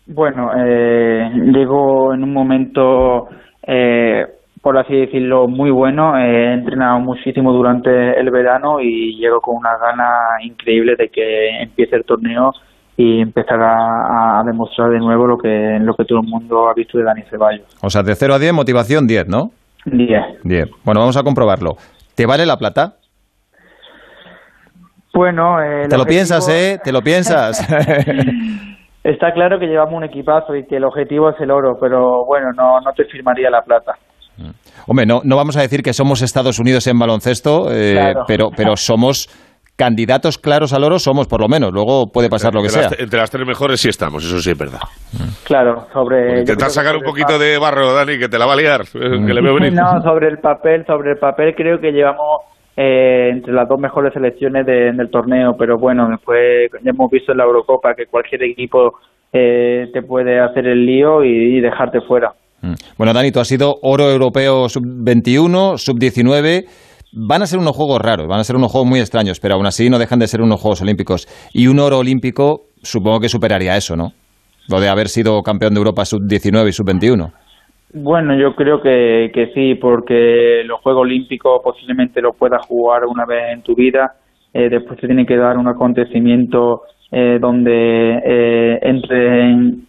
Bueno, 0.06 0.52
eh, 0.54 1.30
llego 1.54 2.14
en 2.14 2.24
un 2.24 2.34
momento, 2.34 3.30
eh, 3.66 4.26
por 4.62 4.78
así 4.78 4.98
decirlo, 4.98 5.48
muy 5.48 5.72
bueno. 5.72 6.18
He 6.18 6.56
entrenado 6.56 7.00
muchísimo 7.00 7.54
durante 7.54 8.20
el 8.20 8.30
verano 8.32 8.82
y 8.82 9.16
llego 9.18 9.40
con 9.40 9.56
una 9.56 9.78
gana 9.78 10.10
increíble 10.44 10.96
de 10.98 11.08
que 11.08 11.62
empiece 11.62 11.96
el 11.96 12.04
torneo 12.04 12.52
y 12.96 13.22
empezar 13.22 13.60
a, 13.62 14.44
demostrar 14.46 14.92
de 14.92 15.00
nuevo 15.00 15.26
lo 15.26 15.38
que, 15.38 15.78
lo 15.82 15.94
que 15.96 16.06
todo 16.06 16.20
el 16.20 16.28
mundo 16.28 16.70
ha 16.70 16.74
visto 16.74 16.98
de 16.98 17.04
Dani 17.04 17.24
Ceballos. 17.30 17.66
O 17.82 17.90
sea, 17.90 18.04
de 18.04 18.16
0 18.16 18.36
a 18.36 18.40
10, 18.40 18.54
motivación 18.54 19.08
10, 19.08 19.28
¿no? 19.28 19.52
10. 19.86 20.44
10. 20.44 20.70
Bueno, 20.84 21.00
vamos 21.00 21.18
a 21.18 21.24
comprobarlo. 21.24 21.72
¿Te 22.16 22.26
vale 22.26 22.46
la 22.46 22.58
plata? 22.58 22.94
Bueno, 25.14 25.62
eh, 25.62 25.88
te 25.90 25.98
lo 25.98 26.06
piensas, 26.06 26.48
¿eh? 26.50 26.80
Te 26.84 26.92
lo 26.92 27.02
piensas. 27.02 27.68
Está 29.04 29.34
claro 29.34 29.60
que 29.60 29.68
llevamos 29.68 29.94
un 29.96 30.06
equipazo 30.06 30.56
y 30.56 30.66
que 30.66 30.78
el 30.78 30.86
objetivo 30.86 31.30
es 31.30 31.36
el 31.42 31.52
oro, 31.52 31.78
pero 31.80 32.26
bueno, 32.26 32.52
no, 32.56 32.80
no 32.80 32.94
te 32.94 33.04
firmaría 33.06 33.50
la 33.50 33.62
plata. 33.62 33.94
Mm. 34.38 34.50
Hombre, 34.88 35.06
no, 35.06 35.22
no 35.24 35.36
vamos 35.36 35.58
a 35.58 35.62
decir 35.62 35.84
que 35.84 35.94
somos 35.94 36.22
Estados 36.22 36.58
Unidos 36.58 36.88
en 36.88 36.98
baloncesto, 36.98 37.72
eh, 37.72 38.14
pero, 38.28 38.50
pero 38.56 38.76
somos 38.76 39.28
candidatos 39.76 40.38
claros 40.38 40.74
al 40.74 40.84
oro 40.84 41.00
somos, 41.00 41.28
por 41.28 41.42
lo 41.42 41.48
menos. 41.48 41.72
Luego 41.74 42.08
puede 42.12 42.30
pasar 42.30 42.54
lo 42.54 42.62
que 42.62 42.70
sea. 42.70 42.90
entre 42.98 43.20
las 43.20 43.32
tres 43.32 43.46
mejores 43.46 43.80
sí 43.82 43.90
estamos, 43.90 44.24
eso 44.24 44.40
sí 44.40 44.52
es 44.52 44.58
verdad. 44.58 44.82
Claro, 45.44 45.88
sobre. 45.94 46.42
Intentar 46.42 46.70
sacar 46.70 46.96
un 46.96 47.04
poquito 47.04 47.38
de 47.40 47.58
barro, 47.58 47.94
Dani, 47.94 48.18
que 48.18 48.28
te 48.30 48.38
la 48.38 48.46
va 48.46 48.54
a 48.54 48.58
liar. 48.58 48.82
Mm. 48.94 49.26
Que 49.28 49.34
le 49.34 49.42
veo 49.42 49.60
No, 49.72 50.02
sobre 50.02 50.28
el 50.28 50.38
papel, 50.38 50.86
sobre 50.86 51.12
el 51.12 51.18
papel 51.18 51.54
creo 51.56 51.80
que 51.80 51.92
llevamos 51.92 52.42
eh, 52.76 53.30
entre 53.32 53.54
las 53.54 53.68
dos 53.68 53.80
mejores 53.80 54.14
selecciones 54.14 54.66
del 54.66 55.10
torneo, 55.10 55.54
pero 55.58 55.78
bueno, 55.78 56.08
después 56.10 56.70
ya 56.84 56.92
hemos 56.92 57.10
visto 57.10 57.32
en 57.32 57.38
la 57.38 57.46
Eurocopa 57.46 57.94
que 57.96 58.06
cualquier 58.06 58.44
equipo 58.44 59.00
eh, 59.32 59.88
te 59.94 60.02
puede 60.02 60.40
hacer 60.40 60.68
el 60.68 60.86
lío 60.86 61.24
y, 61.24 61.58
y 61.58 61.62
dejarte 61.62 62.02
fuera. 62.02 62.32
Mm. 62.62 62.74
Bueno, 62.98 63.14
Dani, 63.14 63.32
tú 63.32 63.40
has 63.40 63.48
sido 63.48 63.76
oro 63.82 64.10
europeo 64.10 64.70
sub-21, 64.70 65.78
sub-19 65.78 66.66
Van 67.16 67.44
a 67.44 67.46
ser 67.46 67.60
unos 67.60 67.76
juegos 67.76 68.02
raros, 68.02 68.28
van 68.28 68.40
a 68.40 68.44
ser 68.44 68.56
unos 68.56 68.72
juegos 68.72 68.90
muy 68.90 69.00
extraños, 69.00 69.40
pero 69.40 69.54
aún 69.54 69.68
así 69.68 69.88
no 69.88 70.00
dejan 70.00 70.18
de 70.18 70.26
ser 70.26 70.42
unos 70.42 70.60
Juegos 70.60 70.82
Olímpicos. 70.82 71.28
Y 71.54 71.68
un 71.68 71.80
oro 71.80 72.00
olímpico 72.00 72.62
supongo 72.82 73.20
que 73.20 73.30
superaría 73.30 73.78
eso, 73.78 73.96
¿no? 73.96 74.10
Lo 74.68 74.80
de 74.80 74.90
haber 74.90 75.08
sido 75.08 75.42
campeón 75.44 75.74
de 75.74 75.80
Europa 75.80 76.06
sub-19 76.06 76.70
y 76.70 76.72
sub-21. 76.72 77.32
Bueno, 77.94 78.36
yo 78.36 78.56
creo 78.56 78.82
que, 78.82 79.30
que 79.32 79.52
sí, 79.54 79.76
porque 79.76 80.64
los 80.66 80.82
Juegos 80.82 81.04
Olímpicos 81.04 81.62
posiblemente 81.64 82.22
los 82.22 82.36
puedas 82.36 82.66
jugar 82.66 83.06
una 83.06 83.26
vez 83.26 83.54
en 83.54 83.62
tu 83.62 83.76
vida. 83.76 84.14
Eh, 84.52 84.70
después 84.70 85.00
te 85.00 85.06
tiene 85.06 85.28
que 85.28 85.38
dar 85.38 85.58
un 85.58 85.68
acontecimiento 85.68 86.82
eh, 87.12 87.38
donde 87.40 88.22
eh, 88.26 88.80
entre 88.82 89.52
en, 89.52 89.88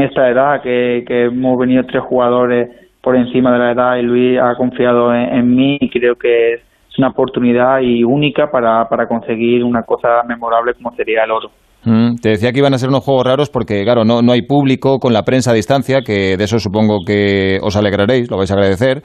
esta 0.00 0.28
edad 0.28 0.62
que, 0.62 1.04
que 1.06 1.26
hemos 1.26 1.58
venido 1.58 1.84
tres 1.84 2.02
jugadores 2.02 2.85
por 3.06 3.14
encima 3.14 3.52
de 3.52 3.58
la 3.60 3.70
edad 3.70 3.96
y 3.98 4.02
Luis 4.02 4.36
ha 4.40 4.56
confiado 4.56 5.14
en, 5.14 5.54
mí 5.54 5.78
y 5.80 5.88
creo 5.90 6.16
que 6.16 6.54
es 6.54 6.60
una 6.98 7.10
oportunidad 7.10 7.78
y 7.78 8.02
única 8.02 8.50
para, 8.50 8.88
para 8.88 9.06
conseguir 9.06 9.62
una 9.62 9.84
cosa 9.84 10.24
memorable 10.24 10.74
como 10.74 10.92
sería 10.96 11.22
el 11.22 11.30
oro. 11.30 11.52
Mm, 11.86 12.16
te 12.20 12.30
decía 12.30 12.50
que 12.50 12.58
iban 12.58 12.74
a 12.74 12.78
ser 12.78 12.88
unos 12.88 13.04
juegos 13.04 13.24
raros 13.24 13.48
porque, 13.48 13.84
claro, 13.84 14.04
no, 14.04 14.20
no 14.20 14.32
hay 14.32 14.42
público 14.42 14.98
con 14.98 15.12
la 15.12 15.22
prensa 15.22 15.52
a 15.52 15.54
distancia, 15.54 16.00
que 16.04 16.36
de 16.36 16.44
eso 16.44 16.58
supongo 16.58 16.98
que 17.06 17.58
os 17.62 17.76
alegraréis, 17.76 18.28
lo 18.28 18.36
vais 18.36 18.50
a 18.50 18.54
agradecer. 18.54 19.02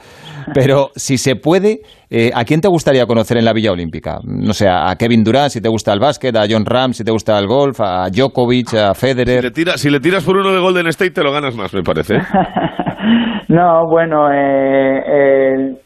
Pero 0.52 0.88
si 0.96 1.16
se 1.16 1.36
puede, 1.36 1.82
eh, 2.10 2.32
¿a 2.34 2.44
quién 2.44 2.60
te 2.60 2.66
gustaría 2.66 3.06
conocer 3.06 3.38
en 3.38 3.44
la 3.44 3.52
Villa 3.52 3.70
Olímpica? 3.70 4.18
No 4.24 4.52
sé, 4.52 4.68
a 4.68 4.92
Kevin 4.98 5.22
Durant 5.22 5.50
si 5.50 5.60
te 5.60 5.68
gusta 5.68 5.92
el 5.92 6.00
básquet, 6.00 6.34
a 6.36 6.44
John 6.50 6.66
Ram 6.66 6.92
si 6.92 7.04
te 7.04 7.12
gusta 7.12 7.38
el 7.38 7.46
golf, 7.46 7.80
a 7.80 8.08
Djokovic, 8.10 8.74
a 8.74 8.94
Federer. 8.94 9.38
Si 9.38 9.42
le, 9.42 9.50
tira, 9.52 9.72
si 9.76 9.88
le 9.90 10.00
tiras 10.00 10.24
por 10.24 10.36
uno 10.36 10.52
de 10.52 10.58
Golden 10.58 10.88
State 10.88 11.12
te 11.12 11.22
lo 11.22 11.30
ganas 11.30 11.54
más, 11.54 11.72
me 11.72 11.82
parece. 11.82 12.18
no, 13.48 13.86
bueno, 13.86 14.28
eh, 14.32 15.02
eh, 15.06 15.76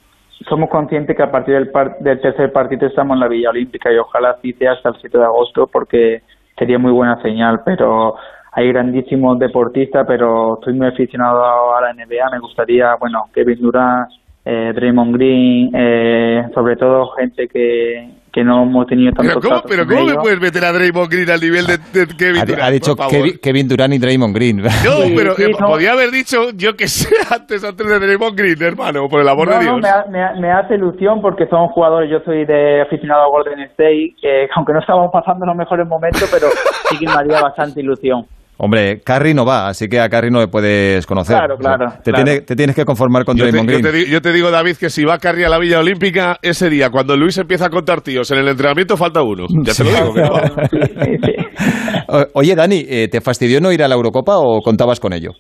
somos 0.48 0.70
conscientes 0.70 1.14
que 1.14 1.22
a 1.22 1.30
partir 1.30 1.56
del, 1.56 1.70
del 2.00 2.20
tercer 2.22 2.50
partido 2.52 2.86
estamos 2.86 3.16
en 3.16 3.20
la 3.20 3.28
Villa 3.28 3.50
Olímpica 3.50 3.92
y 3.92 3.98
ojalá 3.98 4.30
así 4.30 4.54
sea 4.54 4.72
hasta 4.72 4.88
el 4.88 4.94
7 4.98 5.18
de 5.18 5.24
agosto 5.24 5.66
porque 5.70 6.22
sería 6.56 6.78
muy 6.78 6.92
buena 6.92 7.20
señal, 7.22 7.60
pero 7.64 8.16
hay 8.52 8.68
grandísimos 8.68 9.38
deportistas, 9.38 10.06
pero 10.06 10.54
estoy 10.54 10.74
muy 10.74 10.86
aficionado 10.86 11.76
a 11.76 11.80
la 11.80 11.92
NBA, 11.92 12.30
me 12.30 12.38
gustaría, 12.40 12.94
bueno, 12.96 13.24
Kevin 13.34 13.60
Durant, 13.60 14.08
eh, 14.44 14.72
Draymond 14.74 15.14
Green, 15.14 15.70
eh, 15.74 16.48
sobre 16.54 16.76
todo 16.76 17.10
gente 17.10 17.48
que, 17.48 18.08
que 18.36 18.44
no 18.44 18.64
hemos 18.64 18.86
tenido 18.86 19.12
tanto 19.12 19.40
Pero 19.40 19.48
¿cómo, 19.48 19.62
pero 19.66 19.86
¿cómo 19.86 20.04
me 20.04 20.14
puedes 20.16 20.38
meter 20.38 20.62
a 20.62 20.70
Draymond 20.70 21.10
Green 21.10 21.30
al 21.30 21.40
nivel 21.40 21.64
de, 21.64 21.78
Kevin 22.18 22.44
Durant? 22.44 22.62
Ha, 22.64 22.70
dicho 22.70 22.94
Kevin, 23.40 23.66
Durant 23.66 23.94
y 23.94 23.98
Draymond 23.98 24.34
Green. 24.36 24.56
No, 24.58 25.08
pero 25.16 25.32
eh, 25.38 25.56
podía 25.58 25.92
haber 25.92 26.10
dicho, 26.10 26.50
yo 26.54 26.76
que 26.76 26.86
sé, 26.86 27.16
antes, 27.34 27.64
antes 27.64 27.88
de 27.88 27.98
Draymond 27.98 28.36
Green, 28.36 28.62
hermano, 28.62 29.08
por 29.08 29.22
el 29.22 29.28
amor 29.30 29.48
de 29.48 29.60
Dios. 29.60 29.80
No, 29.80 30.12
me, 30.12 30.38
me, 30.38 30.52
hace 30.52 30.74
ilusión 30.74 31.22
porque 31.22 31.46
son 31.46 31.68
jugadores, 31.68 32.10
yo 32.10 32.20
soy 32.26 32.44
de 32.44 32.82
aficionado 32.82 33.22
a 33.22 33.28
Golden 33.28 33.60
State, 33.70 34.16
que 34.20 34.48
aunque 34.54 34.74
no 34.74 34.80
estamos 34.80 35.10
pasando 35.10 35.46
los 35.46 35.56
mejores 35.56 35.88
momentos, 35.88 36.28
pero 36.30 36.48
sí 36.90 36.98
que 36.98 37.06
me 37.06 37.12
haría 37.12 37.40
bastante 37.40 37.80
ilusión. 37.80 38.26
Hombre, 38.58 39.00
Carry 39.04 39.34
no 39.34 39.44
va, 39.44 39.68
así 39.68 39.86
que 39.86 40.00
a 40.00 40.08
Carry 40.08 40.30
no 40.30 40.40
le 40.40 40.48
puedes 40.48 41.06
conocer. 41.06 41.36
Claro, 41.36 41.58
claro. 41.58 41.92
te, 42.02 42.40
te, 42.40 42.56
tienes 42.56 42.74
que 42.74 42.86
conformar 42.86 43.26
con 43.26 43.36
Draymond 43.36 43.68
Green. 43.68 44.06
Yo 44.10 44.22
te, 44.22 44.32
digo, 44.32 44.50
David, 44.50 44.76
que 44.80 44.88
si 44.88 45.04
va 45.04 45.18
Carry 45.18 45.44
a 45.44 45.50
la 45.50 45.58
Villa 45.58 45.78
Olímpica, 45.78 46.38
ese 46.40 46.70
día, 46.70 46.88
cuando 46.90 47.16
Luis 47.16 47.36
empieza 47.36 47.66
a 47.66 47.70
contar 47.70 48.00
tíos 48.00 48.30
en 48.30 48.38
el 48.38 48.48
entrenamiento, 48.48 48.96
falta 48.96 49.22
uno. 49.22 49.46
Ya 49.62 49.74
te 49.74 49.84
lo 49.84 49.90
digo. 49.90 50.36
Oye, 52.34 52.54
Dani, 52.54 52.82
eh, 52.88 53.08
¿te 53.08 53.20
fastidió 53.20 53.60
no 53.60 53.72
ir 53.72 53.82
a 53.82 53.88
la 53.88 53.94
Eurocopa 53.94 54.38
o 54.38 54.62
contabas 54.62 55.00
con 55.00 55.12
ello? 55.12 55.32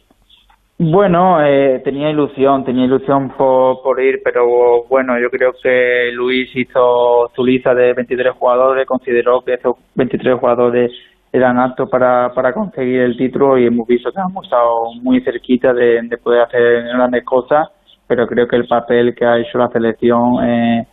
Bueno, 0.78 1.42
eh, 1.42 1.80
tenía 1.82 2.10
ilusión, 2.10 2.64
tenía 2.64 2.84
ilusión 2.84 3.30
por, 3.30 3.80
por 3.82 3.98
ir, 3.98 4.20
pero 4.22 4.84
bueno, 4.90 5.14
yo 5.18 5.30
creo 5.30 5.52
que 5.62 6.10
Luis 6.12 6.50
hizo 6.54 7.30
su 7.34 7.46
lista 7.46 7.74
de 7.74 7.94
23 7.94 8.34
jugadores, 8.38 8.86
consideró 8.86 9.40
que 9.40 9.54
esos 9.54 9.76
23 9.94 10.38
jugadores 10.38 10.92
eran 11.36 11.58
aptos 11.58 11.88
para, 11.90 12.32
para 12.34 12.52
conseguir 12.52 13.00
el 13.00 13.16
título 13.16 13.58
y 13.58 13.66
hemos 13.66 13.86
visto 13.86 14.10
que 14.10 14.20
hemos 14.20 14.44
estado 14.44 14.92
muy 15.02 15.20
cerquita 15.20 15.72
de, 15.72 16.02
poder 16.22 16.42
hacer 16.42 16.84
grandes 16.84 17.24
cosas, 17.24 17.68
pero 18.06 18.26
creo 18.26 18.46
que 18.48 18.56
el 18.56 18.66
papel 18.66 19.14
que 19.14 19.24
ha 19.24 19.38
hecho 19.38 19.58
la 19.58 19.68
selección 19.68 20.42
eh, 20.44 20.86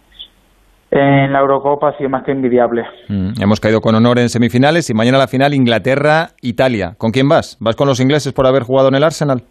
en 0.92 1.34
la 1.34 1.40
Eurocopa 1.40 1.90
ha 1.90 1.98
sido 1.98 2.10
más 2.10 2.24
que 2.24 2.32
envidiable. 2.32 2.84
Mm, 3.10 3.42
hemos 3.42 3.60
caído 3.60 3.82
con 3.82 3.96
honor 3.96 4.20
en 4.20 4.30
semifinales 4.30 4.90
y 4.90 4.94
mañana 4.94 5.18
la 5.18 5.28
final 5.28 5.54
Inglaterra-Italia. 5.54 6.94
¿Con 6.98 7.12
quién 7.12 7.30
vas? 7.30 7.58
¿Vas 7.60 7.76
con 7.76 7.88
los 7.88 8.00
ingleses 8.00 8.34
por 8.34 8.46
haber 8.46 8.64
jugado 8.64 8.90
en 8.90 8.96
el 8.96 9.04
Arsenal? 9.04 9.42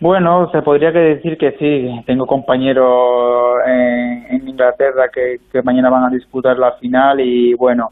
Bueno, 0.00 0.50
se 0.50 0.60
podría 0.60 0.92
que 0.92 0.98
decir 0.98 1.38
que 1.38 1.52
sí. 1.52 2.02
Tengo 2.06 2.26
compañeros 2.26 3.56
en, 3.66 4.26
en 4.28 4.48
Inglaterra 4.48 5.04
que, 5.12 5.36
que 5.50 5.62
mañana 5.62 5.88
van 5.88 6.04
a 6.04 6.10
disputar 6.10 6.58
la 6.58 6.72
final 6.72 7.20
y 7.20 7.54
bueno, 7.54 7.88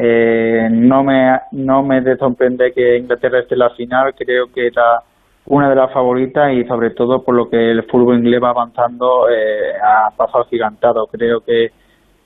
eh, 0.00 0.68
no 0.70 1.02
me 1.02 1.38
no 1.52 1.82
me 1.82 2.00
de 2.00 2.16
sorprender 2.16 2.72
que 2.72 2.98
Inglaterra 2.98 3.40
esté 3.40 3.54
en 3.56 3.58
la 3.58 3.70
final, 3.70 4.14
creo 4.14 4.46
que 4.54 4.68
era 4.68 5.02
una 5.46 5.68
de 5.68 5.74
las 5.74 5.92
favoritas 5.92 6.52
y 6.52 6.64
sobre 6.64 6.90
todo 6.90 7.24
por 7.24 7.34
lo 7.34 7.48
que 7.50 7.72
el 7.72 7.82
fútbol 7.84 8.18
inglés 8.18 8.40
va 8.42 8.50
avanzando 8.50 9.28
eh, 9.28 9.72
a 9.82 10.10
paso 10.16 10.44
gigantado. 10.44 11.06
Creo 11.10 11.40
que 11.40 11.70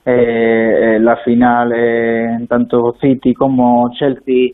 eh, 0.05 0.99
la 1.00 1.17
final, 1.25 1.73
eh, 1.75 2.45
tanto 2.49 2.95
City 3.00 3.33
como 3.33 3.88
Chelsea, 3.99 4.50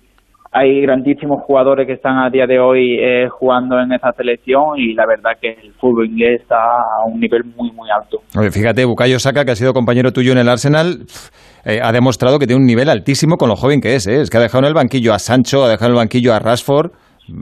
hay 0.53 0.81
grandísimos 0.83 1.43
jugadores 1.43 1.87
que 1.87 1.95
están 1.95 2.19
a 2.19 2.31
día 2.31 2.47
de 2.47 2.59
hoy 2.59 2.99
eh, 3.01 3.29
jugando 3.29 3.81
en 3.81 3.93
esa 3.93 4.13
selección 4.13 4.79
y 4.79 4.95
la 4.95 5.07
verdad 5.07 5.33
que 5.41 5.51
el 5.63 5.73
fútbol 5.75 6.07
inglés 6.07 6.43
está 6.43 6.57
a 6.57 7.05
un 7.07 7.21
nivel 7.21 7.45
muy 7.45 7.71
muy 7.73 7.89
alto. 7.91 8.19
fíjate, 8.51 8.85
Bukayo 8.85 9.19
Saka, 9.19 9.45
que 9.45 9.53
ha 9.53 9.57
sido 9.57 9.73
compañero 9.73 10.13
tuyo 10.13 10.33
en 10.33 10.39
el 10.39 10.49
Arsenal, 10.49 11.07
eh, 11.65 11.81
ha 11.83 11.93
demostrado 11.93 12.39
que 12.39 12.47
tiene 12.47 12.61
un 12.61 12.67
nivel 12.67 12.89
altísimo 12.89 13.37
con 13.37 13.49
lo 13.49 13.57
joven 13.57 13.81
que 13.81 13.95
es. 13.95 14.07
¿eh? 14.07 14.21
Es 14.21 14.31
que 14.31 14.39
ha 14.39 14.41
dejado 14.41 14.65
en 14.65 14.69
el 14.69 14.75
banquillo 14.75 15.13
a 15.13 15.19
Sancho, 15.19 15.65
ha 15.65 15.69
dejado 15.69 15.87
en 15.87 15.93
el 15.93 15.99
banquillo 15.99 16.35
a 16.35 16.39
Rashford. 16.39 16.91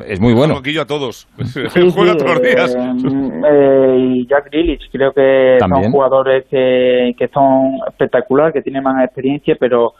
Es 0.07 0.21
muy 0.21 0.35
bueno. 0.35 0.55
El 0.55 0.61
banquillo 0.61 0.83
a 0.83 0.87
todos. 0.87 1.29
Juega 1.95 2.17
todos 2.17 2.35
los 2.35 2.43
días. 2.43 2.75
Eh, 2.75 3.97
y 3.99 4.27
Jack 4.27 4.51
Grealish, 4.51 4.91
creo 4.91 5.13
que 5.13 5.59
son 5.61 5.93
jugadores 5.93 6.45
que, 6.51 7.13
que 7.19 7.29
son 7.29 7.79
espectaculares, 7.89 8.55
que 8.55 8.63
tienen 8.63 8.83
más 8.83 9.05
experiencia, 9.05 9.55
pero 9.59 9.93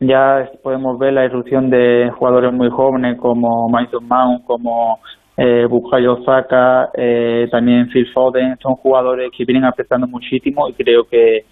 ya 0.00 0.50
podemos 0.62 0.98
ver 0.98 1.12
la 1.12 1.24
irrupción 1.24 1.70
de 1.70 2.10
jugadores 2.18 2.52
muy 2.52 2.70
jóvenes 2.70 3.18
como 3.20 3.68
Mason 3.68 4.06
Mount, 4.06 4.44
como 4.44 4.98
eh, 5.36 5.66
Bukayo 5.68 6.22
Saka, 6.24 6.90
eh, 6.94 7.48
también 7.50 7.88
Phil 7.88 8.06
Foden, 8.12 8.56
son 8.62 8.74
jugadores 8.74 9.30
que 9.36 9.44
vienen 9.44 9.64
apretando 9.64 10.06
muchísimo 10.06 10.68
y 10.68 10.74
creo 10.74 11.04
que 11.04 11.44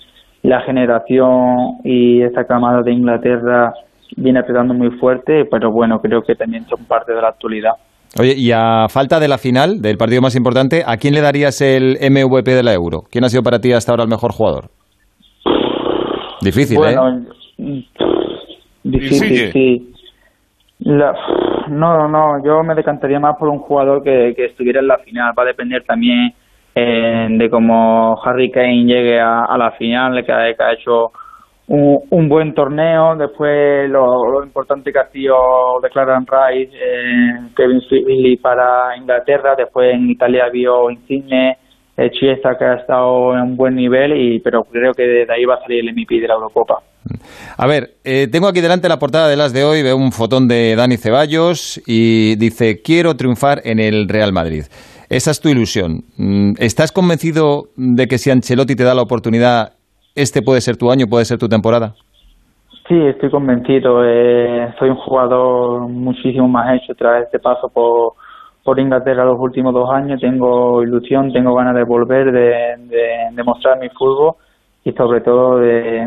la 0.42 0.60
generación 0.62 1.78
y 1.84 2.22
esta 2.22 2.44
camada 2.44 2.82
de 2.82 2.92
Inglaterra 2.92 3.72
viene 4.16 4.40
apretando 4.40 4.74
muy 4.74 4.90
fuerte, 4.98 5.44
pero 5.50 5.70
bueno, 5.70 6.00
creo 6.00 6.22
que 6.22 6.34
también 6.34 6.64
son 6.66 6.84
parte 6.86 7.12
de 7.12 7.22
la 7.22 7.28
actualidad. 7.28 7.72
Oye, 8.20 8.34
y 8.36 8.52
a 8.52 8.88
falta 8.88 9.18
de 9.20 9.28
la 9.28 9.38
final, 9.38 9.80
del 9.80 9.96
partido 9.96 10.20
más 10.20 10.36
importante, 10.36 10.82
¿a 10.86 10.96
quién 10.98 11.14
le 11.14 11.22
darías 11.22 11.62
el 11.62 11.96
MVP 12.10 12.50
de 12.50 12.62
la 12.62 12.74
Euro? 12.74 13.04
¿Quién 13.10 13.24
ha 13.24 13.28
sido 13.28 13.42
para 13.42 13.58
ti 13.58 13.72
hasta 13.72 13.92
ahora 13.92 14.02
el 14.02 14.10
mejor 14.10 14.32
jugador? 14.32 14.64
Difícil, 16.42 16.78
¿eh? 16.84 16.96
Difícil, 18.82 19.52
sí. 19.52 19.94
no, 20.80 22.08
no, 22.08 22.44
yo 22.44 22.62
me 22.64 22.74
decantaría 22.74 23.20
más 23.20 23.36
por 23.38 23.48
un 23.48 23.60
jugador 23.60 24.02
que, 24.02 24.34
que 24.36 24.46
estuviera 24.46 24.80
en 24.80 24.88
la 24.88 24.98
final. 24.98 25.32
Va 25.38 25.44
a 25.44 25.46
depender 25.46 25.84
también 25.84 26.34
eh, 26.74 27.26
de 27.30 27.50
cómo 27.50 28.16
Harry 28.24 28.50
Kane 28.50 28.84
llegue 28.84 29.20
a, 29.20 29.56
la 29.58 29.72
final, 29.72 30.24
que 30.24 30.32
ha, 30.32 30.54
que 30.54 30.62
ha 30.62 30.72
hecho 30.72 31.12
un, 31.68 31.98
un, 32.10 32.28
buen 32.28 32.54
torneo. 32.54 33.16
Después 33.16 33.90
lo, 33.90 34.42
importante 34.44 34.92
que 34.92 34.98
ha 34.98 35.08
sido 35.10 35.34
Declaran 35.82 36.26
Rice, 36.26 36.72
eh, 36.74 37.50
Kevin 37.56 37.80
Philly 37.88 38.36
para 38.36 38.96
Inglaterra. 38.96 39.54
Después 39.56 39.94
en 39.94 40.10
Italia 40.10 40.44
vio 40.52 40.90
Insigne, 40.90 41.58
eh, 41.96 42.10
Chiesa 42.10 42.56
que 42.58 42.64
ha 42.64 42.74
estado 42.74 43.34
en 43.34 43.40
un 43.42 43.56
buen 43.56 43.74
nivel, 43.74 44.16
y 44.16 44.40
pero 44.40 44.62
creo 44.64 44.92
que 44.92 45.02
de 45.02 45.32
ahí 45.32 45.44
va 45.44 45.56
a 45.56 45.60
salir 45.60 45.80
el 45.80 45.94
MVP 45.94 46.20
de 46.20 46.28
la 46.28 46.34
Eurocopa. 46.34 46.78
A 47.56 47.66
ver, 47.66 47.96
eh, 48.04 48.28
tengo 48.30 48.48
aquí 48.48 48.60
delante 48.60 48.88
la 48.88 48.98
portada 48.98 49.28
de 49.28 49.36
las 49.36 49.52
de 49.52 49.64
hoy, 49.64 49.82
veo 49.82 49.96
un 49.96 50.12
fotón 50.12 50.48
de 50.48 50.74
Dani 50.76 50.96
Ceballos 50.96 51.82
y 51.86 52.36
dice, 52.36 52.80
quiero 52.82 53.14
triunfar 53.14 53.60
en 53.64 53.78
el 53.78 54.08
Real 54.08 54.32
Madrid. 54.32 54.64
Esa 55.08 55.30
es 55.30 55.40
tu 55.40 55.48
ilusión. 55.48 56.02
Mm, 56.16 56.52
¿Estás 56.58 56.92
convencido 56.92 57.64
de 57.76 58.06
que 58.06 58.18
si 58.18 58.30
Ancelotti 58.30 58.74
te 58.76 58.84
da 58.84 58.94
la 58.94 59.02
oportunidad, 59.02 59.72
este 60.14 60.42
puede 60.42 60.60
ser 60.60 60.76
tu 60.76 60.90
año, 60.90 61.06
puede 61.08 61.24
ser 61.24 61.38
tu 61.38 61.48
temporada? 61.48 61.94
Sí, 62.88 62.98
estoy 62.98 63.30
convencido. 63.30 64.04
Eh, 64.04 64.68
soy 64.78 64.90
un 64.90 64.96
jugador 64.96 65.88
muchísimo 65.88 66.48
más 66.48 66.74
hecho 66.74 66.94
tras 66.94 67.24
este 67.24 67.38
paso 67.38 67.68
por, 67.72 68.14
por 68.64 68.78
Inglaterra 68.78 69.24
los 69.24 69.38
últimos 69.38 69.72
dos 69.72 69.88
años. 69.90 70.20
Tengo 70.20 70.82
ilusión, 70.82 71.32
tengo 71.32 71.54
ganas 71.54 71.74
de 71.74 71.84
volver, 71.84 72.32
de, 72.32 73.32
de, 73.32 73.42
mostrar 73.44 73.78
mi 73.78 73.88
fútbol 73.90 74.34
y 74.84 74.92
sobre 74.92 75.20
todo 75.20 75.58
de, 75.58 76.06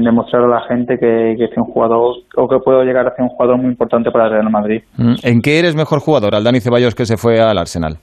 demostrar 0.00 0.44
a 0.44 0.48
la 0.48 0.62
gente 0.62 0.96
que, 0.98 1.34
que 1.38 1.46
soy 1.48 1.58
un 1.58 1.72
jugador 1.72 2.16
o 2.36 2.48
que 2.48 2.58
puedo 2.58 2.82
llegar 2.82 3.06
a 3.06 3.14
ser 3.14 3.22
un 3.22 3.28
jugador 3.28 3.58
muy 3.58 3.70
importante 3.70 4.10
para 4.10 4.24
el 4.24 4.32
Real 4.32 4.50
Madrid. 4.50 4.82
Mm, 4.96 5.14
¿En 5.22 5.40
qué 5.42 5.58
eres 5.58 5.76
mejor 5.76 6.00
jugador? 6.00 6.34
Al 6.34 6.42
Dani 6.42 6.60
Ceballos 6.60 6.94
que 6.94 7.04
se 7.04 7.18
fue 7.18 7.38
al 7.38 7.58
Arsenal. 7.58 7.98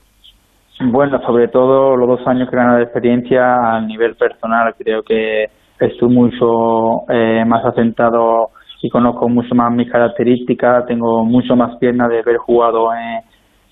Bueno, 0.90 1.20
sobre 1.26 1.48
todo 1.48 1.96
los 1.96 2.08
dos 2.08 2.26
años 2.26 2.48
que 2.48 2.56
he 2.56 2.58
ganado 2.58 2.78
de 2.78 2.84
experiencia 2.84 3.54
a 3.54 3.80
nivel 3.80 4.14
personal, 4.16 4.74
creo 4.78 5.02
que 5.02 5.46
estoy 5.78 6.08
mucho 6.08 7.08
eh, 7.08 7.44
más 7.46 7.64
asentado 7.64 8.50
y 8.82 8.90
conozco 8.90 9.28
mucho 9.28 9.54
más 9.54 9.72
mis 9.72 9.90
características, 9.90 10.86
tengo 10.86 11.24
mucho 11.24 11.54
más 11.54 11.76
piernas 11.78 12.08
de 12.08 12.20
haber 12.20 12.36
jugado 12.38 12.92
en, 12.94 13.20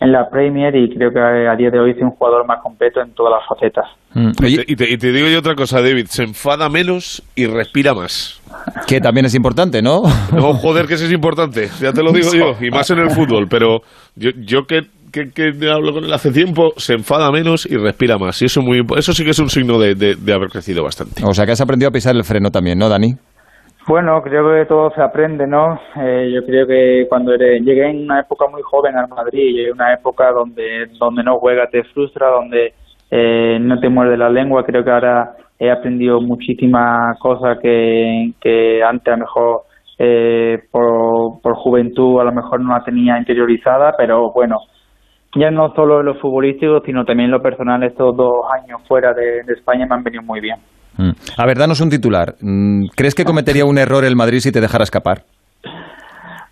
en 0.00 0.12
la 0.12 0.28
Premier 0.30 0.74
y 0.76 0.94
creo 0.94 1.10
que 1.10 1.20
a 1.20 1.54
día 1.56 1.70
de 1.70 1.78
hoy 1.80 1.94
soy 1.94 2.04
un 2.04 2.10
jugador 2.10 2.46
más 2.46 2.62
completo 2.62 3.00
en 3.00 3.12
todas 3.14 3.34
las 3.38 3.48
facetas. 3.48 3.86
Mm. 4.14 4.30
Y, 4.46 4.76
te, 4.76 4.92
y, 4.92 4.96
te, 4.96 5.12
digo 5.12 5.28
yo 5.28 5.40
otra 5.40 5.54
cosa, 5.54 5.82
David, 5.82 6.06
se 6.06 6.22
enfada 6.22 6.68
menos 6.68 7.22
y 7.34 7.46
respira 7.46 7.92
más. 7.92 8.40
Que 8.86 9.00
también 9.00 9.26
es 9.26 9.34
importante, 9.34 9.82
¿no? 9.82 10.02
No, 10.32 10.54
joder, 10.54 10.86
que 10.86 10.94
eso 10.94 11.04
es 11.04 11.12
importante, 11.12 11.68
ya 11.80 11.92
te 11.92 12.02
lo 12.02 12.12
digo 12.12 12.30
yo, 12.32 12.64
y 12.64 12.70
más 12.70 12.90
en 12.90 12.98
el 12.98 13.10
fútbol, 13.10 13.46
pero 13.48 13.80
yo, 14.16 14.30
yo 14.36 14.64
que 14.66 14.82
que, 15.10 15.70
hablo 15.70 15.92
con 15.92 16.04
él 16.04 16.12
hace 16.12 16.30
tiempo, 16.30 16.72
se 16.76 16.94
enfada 16.94 17.30
menos 17.30 17.66
y 17.66 17.76
respira 17.76 18.18
más. 18.18 18.40
Y 18.42 18.46
eso, 18.46 18.62
muy, 18.62 18.82
eso 18.96 19.12
sí 19.12 19.24
que 19.24 19.30
es 19.30 19.38
un 19.38 19.48
signo 19.48 19.78
de, 19.78 19.94
de, 19.94 20.32
haber 20.32 20.48
crecido 20.48 20.84
bastante. 20.84 21.22
O 21.24 21.32
sea 21.32 21.44
que 21.46 21.52
has 21.52 21.60
aprendido 21.60 21.88
a 21.88 21.92
pisar 21.92 22.14
el 22.14 22.24
freno 22.24 22.50
también, 22.50 22.78
¿no, 22.78 22.88
Dani? 22.88 23.14
Bueno, 23.88 24.20
creo 24.22 24.44
que 24.52 24.66
todo 24.66 24.90
se 24.90 25.02
aprende, 25.02 25.46
¿no? 25.46 25.80
Eh, 25.96 26.30
yo 26.32 26.44
creo 26.46 26.66
que 26.66 27.06
cuando 27.08 27.34
llegué 27.34 27.90
en 27.90 28.04
una 28.04 28.20
época 28.20 28.46
muy 28.50 28.62
joven 28.62 28.96
al 28.96 29.08
Madrid, 29.08 29.54
llegué 29.54 29.68
en 29.68 29.74
una 29.74 29.94
época 29.94 30.30
donde, 30.32 30.86
donde 30.98 31.22
no 31.24 31.38
juegas, 31.38 31.70
te 31.70 31.82
frustra, 31.84 32.28
donde 32.28 32.74
eh, 33.10 33.58
no 33.60 33.80
te 33.80 33.88
muerde 33.88 34.16
la 34.16 34.28
lengua, 34.28 34.64
creo 34.64 34.84
que 34.84 34.90
ahora 34.90 35.32
he 35.58 35.70
aprendido 35.70 36.20
muchísimas 36.20 37.18
cosas 37.18 37.58
que, 37.60 38.32
que 38.40 38.82
antes 38.82 39.08
a 39.08 39.16
lo 39.16 39.24
mejor 39.24 39.62
eh, 39.98 40.58
por, 40.70 41.42
por 41.42 41.56
juventud 41.56 42.20
a 42.20 42.24
lo 42.24 42.32
mejor 42.32 42.60
no 42.60 42.72
la 42.72 42.82
tenía 42.82 43.18
interiorizada, 43.18 43.92
pero 43.98 44.32
bueno, 44.32 44.56
ya 45.34 45.50
no 45.50 45.72
solo 45.74 46.00
en 46.00 46.06
lo 46.06 46.14
futbolístico, 46.14 46.80
sino 46.84 47.04
también 47.04 47.26
en 47.26 47.32
lo 47.32 47.42
personal, 47.42 47.82
estos 47.82 48.16
dos 48.16 48.44
años 48.52 48.80
fuera 48.88 49.12
de, 49.12 49.40
España 49.52 49.86
me 49.88 49.94
han 49.94 50.02
venido 50.02 50.22
muy 50.22 50.40
bien. 50.40 50.58
Mm. 50.98 51.10
A 51.38 51.46
ver, 51.46 51.58
danos 51.58 51.80
un 51.80 51.90
titular. 51.90 52.34
Mm, 52.40 52.86
¿Crees 52.96 53.14
que 53.14 53.24
cometería 53.24 53.64
un 53.64 53.78
error 53.78 54.04
el 54.04 54.16
Madrid 54.16 54.38
si 54.38 54.52
te 54.52 54.60
dejara 54.60 54.84
escapar? 54.84 55.18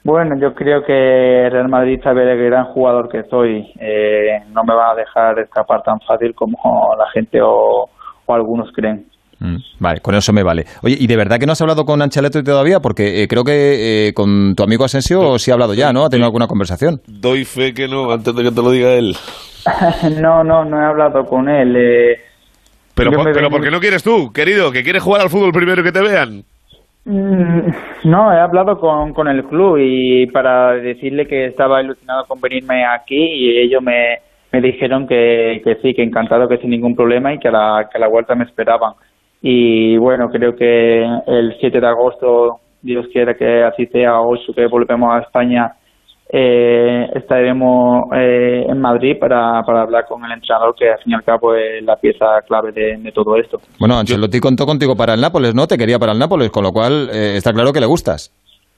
Bueno, 0.04 0.36
yo 0.40 0.54
creo 0.54 0.84
que 0.84 1.46
el 1.46 1.50
Real 1.50 1.68
Madrid 1.68 2.00
sabe 2.02 2.30
el 2.30 2.50
gran 2.50 2.66
jugador 2.66 3.08
que 3.08 3.24
soy. 3.24 3.66
Eh, 3.80 4.38
no 4.54 4.62
me 4.64 4.74
va 4.74 4.92
a 4.92 4.94
dejar 4.94 5.38
escapar 5.40 5.82
tan 5.82 5.98
fácil 6.00 6.34
como 6.34 6.56
la 6.96 7.10
gente 7.12 7.40
o 7.42 7.88
algunos 8.28 8.70
creen. 8.72 9.06
Mm, 9.40 9.56
vale, 9.78 10.00
con 10.00 10.14
eso 10.14 10.32
me 10.32 10.42
vale. 10.42 10.64
Oye, 10.82 10.96
¿y 10.98 11.06
de 11.06 11.16
verdad 11.16 11.38
que 11.38 11.46
no 11.46 11.52
has 11.52 11.60
hablado 11.60 11.84
con 11.84 12.02
Ancelotti 12.02 12.42
todavía? 12.42 12.80
Porque 12.80 13.22
eh, 13.22 13.28
creo 13.28 13.44
que 13.44 14.08
eh, 14.08 14.14
con 14.14 14.54
tu 14.56 14.62
amigo 14.62 14.84
Asensio 14.84 15.38
sí 15.38 15.50
ha 15.50 15.54
hablado 15.54 15.74
ya, 15.74 15.92
¿no? 15.92 16.04
¿Ha 16.04 16.10
tenido 16.10 16.26
alguna 16.26 16.48
conversación? 16.48 17.00
Doy 17.06 17.44
fe 17.44 17.72
que 17.72 17.86
no, 17.86 18.10
antes 18.10 18.34
de 18.34 18.42
que 18.42 18.50
te 18.50 18.62
lo 18.62 18.70
diga 18.70 18.94
él. 18.94 19.14
no, 20.20 20.42
no, 20.42 20.64
no 20.64 20.80
he 20.80 20.84
hablado 20.84 21.24
con 21.24 21.48
él. 21.48 21.76
Eh. 21.76 22.16
pero, 22.94 23.10
pero 23.32 23.50
¿por 23.50 23.62
qué 23.62 23.70
no 23.70 23.80
quieres 23.80 24.02
tú, 24.02 24.32
querido? 24.32 24.72
¿Que 24.72 24.82
quieres 24.82 25.02
jugar 25.02 25.22
al 25.22 25.30
fútbol 25.30 25.52
primero 25.52 25.82
que 25.82 25.92
te 25.92 26.02
vean? 26.02 26.42
Mm, 27.04 27.70
no, 28.04 28.32
he 28.32 28.40
hablado 28.40 28.78
con, 28.78 29.12
con 29.14 29.28
el 29.28 29.44
club 29.44 29.78
y 29.80 30.26
para 30.26 30.72
decirle 30.72 31.26
que 31.26 31.46
estaba 31.46 31.82
ilusionado 31.82 32.24
con 32.26 32.40
venirme 32.40 32.84
aquí 32.84 33.16
y 33.16 33.58
ellos 33.60 33.82
me, 33.82 34.18
me 34.52 34.60
dijeron 34.60 35.06
que, 35.06 35.60
que 35.64 35.76
sí, 35.76 35.94
que 35.94 36.02
encantado, 36.02 36.48
que 36.48 36.58
sin 36.58 36.70
ningún 36.70 36.94
problema 36.94 37.32
y 37.32 37.38
que 37.38 37.48
a 37.48 37.52
la, 37.52 37.88
que 37.90 37.98
a 37.98 38.00
la 38.00 38.08
vuelta 38.08 38.34
me 38.34 38.44
esperaban. 38.44 38.94
Y 39.40 39.96
bueno, 39.98 40.28
creo 40.30 40.54
que 40.56 41.02
el 41.26 41.56
7 41.60 41.80
de 41.80 41.86
agosto, 41.86 42.60
Dios 42.82 43.06
quiera 43.12 43.34
que 43.34 43.62
así 43.62 43.86
sea, 43.86 44.20
8 44.20 44.52
que 44.54 44.66
volvemos 44.66 45.10
a 45.14 45.20
España, 45.20 45.72
eh, 46.30 47.08
estaremos 47.14 48.04
eh, 48.14 48.66
en 48.68 48.78
Madrid 48.80 49.16
para, 49.18 49.62
para 49.62 49.82
hablar 49.82 50.04
con 50.06 50.22
el 50.26 50.32
entrenador, 50.32 50.74
que 50.78 50.90
al 50.90 50.98
fin 50.98 51.12
y 51.12 51.14
al 51.14 51.24
cabo 51.24 51.54
es 51.54 51.82
la 51.82 51.96
pieza 51.96 52.26
clave 52.46 52.72
de, 52.72 53.12
todo 53.12 53.36
esto. 53.36 53.58
Bueno, 53.80 53.96
Ancelotti 53.96 54.38
contó 54.38 54.66
contigo 54.66 54.94
para 54.94 55.14
el 55.14 55.20
Nápoles, 55.22 55.54
¿no? 55.54 55.66
Te 55.66 55.78
quería 55.78 55.98
para 55.98 56.12
el 56.12 56.18
Nápoles, 56.18 56.50
con 56.50 56.64
lo 56.64 56.72
cual 56.72 57.08
eh, 57.10 57.36
está 57.36 57.52
claro 57.52 57.72
que 57.72 57.80
le 57.80 57.86
gustas. 57.86 58.30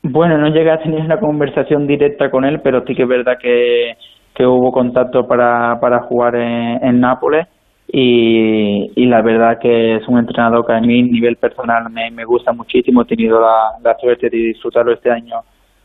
Bueno, 0.03 0.39
no 0.39 0.49
llegué 0.49 0.71
a 0.71 0.79
tener 0.79 1.01
una 1.01 1.19
conversación 1.19 1.87
directa 1.87 2.31
con 2.31 2.45
él, 2.45 2.61
pero 2.63 2.83
sí 2.87 2.95
que 2.95 3.03
es 3.03 3.09
verdad 3.09 3.35
que, 3.41 3.95
que 4.35 4.47
hubo 4.47 4.71
contacto 4.71 5.27
para, 5.27 5.79
para 5.81 6.03
jugar 6.03 6.37
en, 6.37 7.01
Nápoles. 7.01 7.49
Y, 7.93 8.93
y, 8.95 9.07
la 9.07 9.21
verdad 9.21 9.59
que 9.61 9.97
es 9.97 10.07
un 10.07 10.19
entrenador 10.19 10.65
que 10.65 10.73
a 10.73 10.81
mí, 10.81 11.01
a 11.01 11.03
nivel 11.03 11.37
personal, 11.37 11.91
me, 11.91 12.11
me 12.11 12.25
gusta 12.25 12.53
muchísimo. 12.53 13.03
He 13.03 13.07
tenido 13.07 13.41
la, 13.41 13.73
la 13.83 13.97
suerte 13.99 14.31
de 14.31 14.37
disfrutarlo 14.37 14.93
este 14.93 15.11
año 15.11 15.43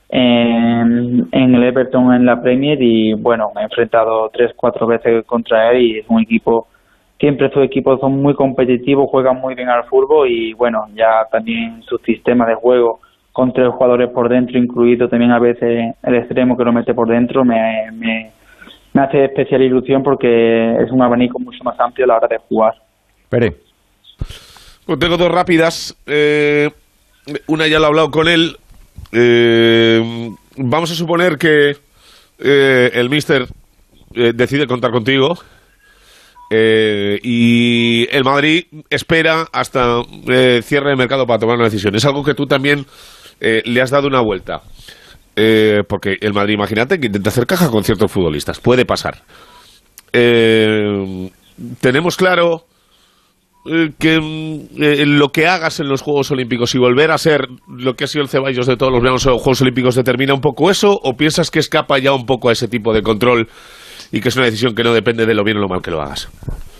en, 0.09 1.55
el 1.55 1.63
Everton 1.63 2.13
en 2.13 2.25
la 2.25 2.41
Premier 2.41 2.81
y 2.81 3.13
bueno, 3.13 3.51
me 3.55 3.61
he 3.61 3.63
enfrentado 3.65 4.29
tres, 4.29 4.51
cuatro 4.55 4.87
veces 4.87 5.25
contra 5.25 5.71
él 5.71 5.81
y 5.81 5.99
es 5.99 6.05
un 6.09 6.21
equipo, 6.21 6.67
siempre 7.19 7.49
sus 7.51 7.63
equipos 7.63 7.99
son 7.99 8.21
muy 8.21 8.35
competitivos, 8.35 9.09
juegan 9.09 9.39
muy 9.39 9.55
bien 9.55 9.69
al 9.69 9.85
fútbol 9.85 10.29
y 10.29 10.53
bueno, 10.53 10.85
ya 10.95 11.25
también 11.31 11.81
su 11.83 11.97
sistema 11.99 12.45
de 12.45 12.55
juego 12.55 12.99
con 13.31 13.51
tres 13.51 13.69
jugadores 13.69 14.09
por 14.11 14.29
dentro, 14.29 14.57
incluido 14.57 15.09
también 15.09 15.31
a 15.31 15.39
veces 15.39 15.95
el 16.03 16.15
extremo 16.15 16.55
que 16.55 16.63
lo 16.63 16.71
mete 16.71 16.93
por 16.93 17.07
dentro, 17.09 17.43
me, 17.43 17.91
me, 17.91 18.31
hace 19.03 19.25
especial 19.25 19.61
ilusión 19.61 20.01
porque 20.03 20.27
es 20.83 20.91
un 20.91 21.01
abanico 21.01 21.39
mucho 21.39 21.63
más 21.63 21.79
amplio 21.79 22.05
a 22.05 22.07
la 22.07 22.15
hora 22.15 22.27
de 22.29 22.37
jugar. 22.47 22.73
Pere. 23.29 23.51
Pues 24.85 24.99
tengo 24.99 25.17
dos 25.17 25.29
rápidas. 25.29 25.95
Eh, 26.05 26.69
una 27.47 27.67
ya 27.67 27.79
lo 27.79 27.85
he 27.85 27.87
hablado 27.87 28.09
con 28.09 28.27
él, 28.27 28.55
eh, 29.11 29.99
vamos 30.57 30.91
a 30.91 30.95
suponer 30.95 31.37
que 31.37 31.71
eh, 32.39 32.91
el 32.93 33.09
Mister 33.09 33.47
eh, 34.13 34.31
decide 34.35 34.67
contar 34.67 34.91
contigo 34.91 35.35
y 36.51 38.07
el 38.15 38.23
Madrid 38.23 38.65
espera 38.89 39.45
hasta 39.51 40.03
cierre 40.61 40.91
de 40.91 40.95
mercado 40.95 41.25
para 41.25 41.39
tomar 41.39 41.55
una 41.55 41.65
decisión. 41.65 41.95
Es 41.95 42.05
algo 42.05 42.23
que 42.23 42.35
tú 42.35 42.45
también 42.45 42.85
le 43.41 43.81
has 43.81 43.89
dado 43.89 44.07
una 44.07 44.21
vuelta. 44.21 44.61
Porque 45.87 46.17
el 46.21 46.33
Madrid, 46.33 46.53
imagínate, 46.55 46.99
que 46.99 47.07
intenta 47.07 47.29
hacer 47.29 47.45
caja 47.45 47.69
con 47.69 47.83
ciertos 47.83 48.11
futbolistas. 48.11 48.59
Puede 48.59 48.85
pasar. 48.85 49.15
tenemos 51.81 52.15
claro 52.17 52.65
eh, 53.67 53.93
que 53.99 54.17
eh, 54.17 55.05
lo 55.07 55.29
que 55.29 55.47
hagas 55.47 55.79
en 55.79 55.89
los 55.89 56.03
Juegos 56.03 56.29
Olímpicos 56.29 56.75
y 56.75 56.77
volver 56.77 57.09
a 57.09 57.17
ser 57.17 57.47
lo 57.67 57.93
que 57.95 58.03
ha 58.03 58.07
sido 58.07 58.21
el 58.21 58.29
Ceballos 58.29 58.67
de 58.67 58.77
todos 58.77 58.93
los 58.93 59.23
Juegos 59.23 59.61
Olímpicos 59.61 59.95
determina 59.95 60.35
un 60.35 60.39
poco 60.39 60.69
eso 60.69 60.91
o 60.91 61.13
piensas 61.13 61.49
que 61.49 61.57
escapa 61.57 61.97
ya 61.97 62.13
un 62.13 62.27
poco 62.27 62.49
a 62.49 62.51
ese 62.51 62.67
tipo 62.67 62.93
de 62.93 63.01
control 63.01 63.47
y 64.11 64.21
que 64.21 64.29
es 64.29 64.35
una 64.35 64.45
decisión 64.45 64.75
que 64.75 64.83
no 64.83 64.93
depende 64.93 65.25
de 65.25 65.33
lo 65.33 65.43
bien 65.43 65.57
o 65.57 65.61
lo 65.61 65.67
mal 65.67 65.81
que 65.81 65.89
lo 65.89 65.99
hagas? 65.99 66.29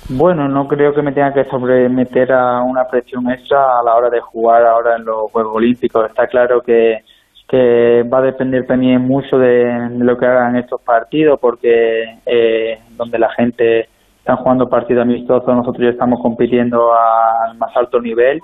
Bueno, 0.10 0.48
no 0.48 0.68
creo 0.68 0.94
que 0.94 1.02
me 1.02 1.12
tenga 1.12 1.34
que 1.34 1.50
sobremeter 1.50 2.32
a 2.32 2.62
una 2.62 2.84
presión 2.86 3.32
extra 3.32 3.80
a 3.80 3.84
la 3.84 3.96
hora 3.96 4.12
de 4.12 4.22
jugar 4.22 4.64
ahora 4.64 4.98
en 4.98 5.06
los 5.06 5.32
Juegos 5.32 5.56
Olímpicos. 5.56 6.06
Está 6.08 6.28
claro 6.28 6.62
que, 6.64 7.00
que 7.48 8.04
va 8.04 8.20
a 8.20 8.24
depender 8.24 8.66
también 8.66 9.02
mucho 9.02 9.38
de, 9.38 9.90
lo 10.00 10.18
que 10.18 10.26
hagan 10.26 10.56
estos 10.56 10.82
partidos 10.82 11.40
porque 11.40 12.20
eh, 12.26 12.80
donde 12.98 13.20
la 13.20 13.30
gente 13.32 13.88
están 14.18 14.38
jugando 14.38 14.68
partido 14.68 15.04
amistoso, 15.04 15.54
nosotros 15.54 15.84
ya 15.84 15.92
estamos 15.92 16.20
compitiendo 16.20 16.92
al 16.94 17.56
más 17.58 17.76
alto 17.78 18.02
nivel. 18.02 18.40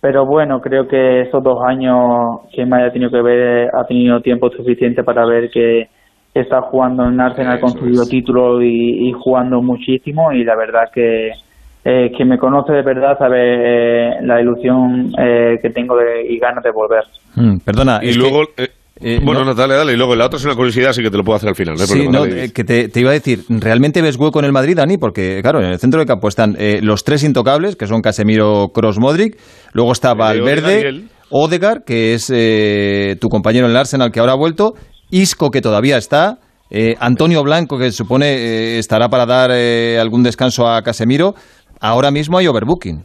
Pero 0.00 0.26
bueno, 0.26 0.60
creo 0.60 0.86
que 0.88 1.22
esos 1.22 1.42
dos 1.42 1.62
años 1.64 2.40
que 2.52 2.66
me 2.66 2.76
haya 2.76 2.92
tenido 2.92 3.10
que 3.10 3.22
ver 3.22 3.70
ha 3.74 3.86
tenido 3.86 4.20
tiempo 4.20 4.50
suficiente 4.50 5.02
para 5.04 5.24
ver 5.24 5.48
que 5.48 5.88
está 6.34 6.60
jugando 6.62 7.06
en 7.06 7.20
Arsenal, 7.20 7.60
con 7.60 7.70
su 7.70 8.08
título 8.08 8.62
y, 8.62 9.12
jugando 9.12 9.62
muchísimo 9.62 10.32
y 10.32 10.44
la 10.44 10.56
verdad 10.56 10.90
que 10.92 11.30
eh, 11.84 12.10
quien 12.16 12.28
me 12.28 12.38
conoce 12.38 12.72
de 12.72 12.82
verdad 12.82 13.18
sabe 13.18 13.40
eh, 13.40 14.14
la 14.22 14.40
ilusión 14.40 15.12
eh, 15.18 15.58
que 15.60 15.70
tengo 15.70 15.96
de, 15.96 16.26
y 16.28 16.38
ganas 16.38 16.62
de 16.62 16.70
volver. 16.70 17.04
Mm, 17.34 17.58
perdona, 17.64 18.00
y 18.02 18.14
luego 18.14 18.42
eh, 18.56 18.68
eh, 19.04 19.20
bueno, 19.22 19.44
no, 19.44 19.54
dale, 19.54 19.74
dale. 19.74 19.92
Y 19.92 19.96
luego 19.96 20.14
la 20.14 20.26
otra 20.26 20.38
es 20.38 20.44
una 20.44 20.54
curiosidad, 20.54 20.90
así 20.90 21.02
que 21.02 21.10
te 21.10 21.16
lo 21.16 21.24
puedo 21.24 21.36
hacer 21.36 21.48
al 21.48 21.56
final. 21.56 21.76
sí, 21.78 22.06
no, 22.08 22.24
eh, 22.24 22.52
que 22.52 22.62
te, 22.64 22.88
iba 23.00 23.10
a 23.10 23.14
decir, 23.14 23.40
¿realmente 23.48 24.00
ves 24.00 24.16
hueco 24.16 24.38
en 24.38 24.44
el 24.44 24.52
Madrid, 24.52 24.76
Dani? 24.76 24.96
Porque, 24.96 25.40
claro, 25.42 25.60
en 25.60 25.66
el 25.66 25.78
centro 25.78 25.98
de 26.00 26.06
campo 26.06 26.28
están 26.28 26.54
eh, 26.58 26.78
los 26.82 27.02
tres 27.02 27.24
intocables, 27.24 27.74
que 27.76 27.86
son 27.86 28.00
Casemiro, 28.00 28.68
Cross, 28.72 28.98
Modric. 28.98 29.38
Luego 29.72 29.92
está 29.92 30.14
Valverde, 30.14 31.04
Odegar, 31.30 31.82
que 31.84 32.14
es 32.14 32.26
tu 33.18 33.28
compañero 33.28 33.66
en 33.66 33.72
el 33.72 33.76
Arsenal, 33.76 34.12
que 34.12 34.20
ahora 34.20 34.32
ha 34.32 34.36
vuelto. 34.36 34.74
Isco, 35.10 35.50
que 35.50 35.60
todavía 35.60 35.96
está. 35.96 36.38
Antonio 37.00 37.42
Blanco, 37.42 37.78
que 37.78 37.90
supone 37.90 38.78
estará 38.78 39.08
para 39.08 39.26
dar 39.26 39.50
algún 39.50 40.22
descanso 40.22 40.66
a 40.68 40.82
Casemiro. 40.82 41.34
Ahora 41.82 42.12
mismo 42.12 42.38
hay 42.38 42.46
overbooking. 42.46 43.04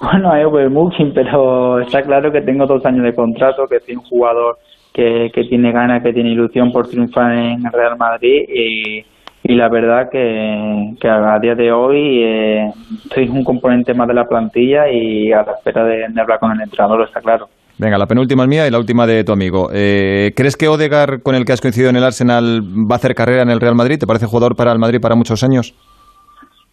Bueno, 0.00 0.30
hay 0.30 0.44
overbooking, 0.44 1.12
pero 1.12 1.80
está 1.80 2.00
claro 2.00 2.30
que 2.30 2.40
tengo 2.42 2.64
dos 2.64 2.86
años 2.86 3.04
de 3.04 3.12
contrato, 3.12 3.66
que 3.68 3.80
soy 3.80 3.96
un 3.96 4.04
jugador 4.04 4.56
que, 4.94 5.30
que 5.34 5.42
tiene 5.44 5.72
ganas, 5.72 6.02
que 6.02 6.12
tiene 6.12 6.30
ilusión 6.30 6.70
por 6.70 6.86
triunfar 6.86 7.32
en 7.32 7.66
el 7.66 7.72
Real 7.72 7.96
Madrid 7.98 8.44
y, 8.48 9.04
y 9.42 9.56
la 9.56 9.68
verdad 9.68 10.08
que, 10.10 10.94
que, 11.00 11.08
a 11.08 11.38
día 11.42 11.56
de 11.56 11.72
hoy 11.72 12.22
eh, 12.22 12.70
soy 13.12 13.28
un 13.28 13.42
componente 13.42 13.94
más 13.94 14.06
de 14.06 14.14
la 14.14 14.24
plantilla 14.24 14.88
y 14.88 15.32
a 15.32 15.42
la 15.42 15.52
espera 15.58 15.84
de, 15.84 16.04
hablar 16.20 16.38
con 16.38 16.52
el 16.52 16.60
entrenador, 16.60 17.02
está 17.02 17.20
claro. 17.20 17.46
Venga, 17.78 17.98
la 17.98 18.06
penúltima 18.06 18.44
es 18.44 18.48
mía 18.48 18.66
y 18.68 18.70
la 18.70 18.78
última 18.78 19.06
de 19.06 19.24
tu 19.24 19.32
amigo. 19.32 19.70
Eh, 19.72 20.32
¿Crees 20.36 20.56
que 20.56 20.68
Odegar, 20.68 21.22
con 21.22 21.34
el 21.34 21.44
que 21.44 21.52
has 21.52 21.60
coincidido 21.60 21.90
en 21.90 21.96
el 21.96 22.04
Arsenal, 22.04 22.60
va 22.62 22.94
a 22.94 22.96
hacer 22.96 23.14
carrera 23.14 23.42
en 23.42 23.50
el 23.50 23.58
Real 23.58 23.74
Madrid? 23.74 23.98
¿Te 23.98 24.06
parece 24.06 24.26
jugador 24.26 24.54
para 24.54 24.70
el 24.70 24.78
Madrid 24.78 25.00
para 25.00 25.16
muchos 25.16 25.42
años? 25.42 25.74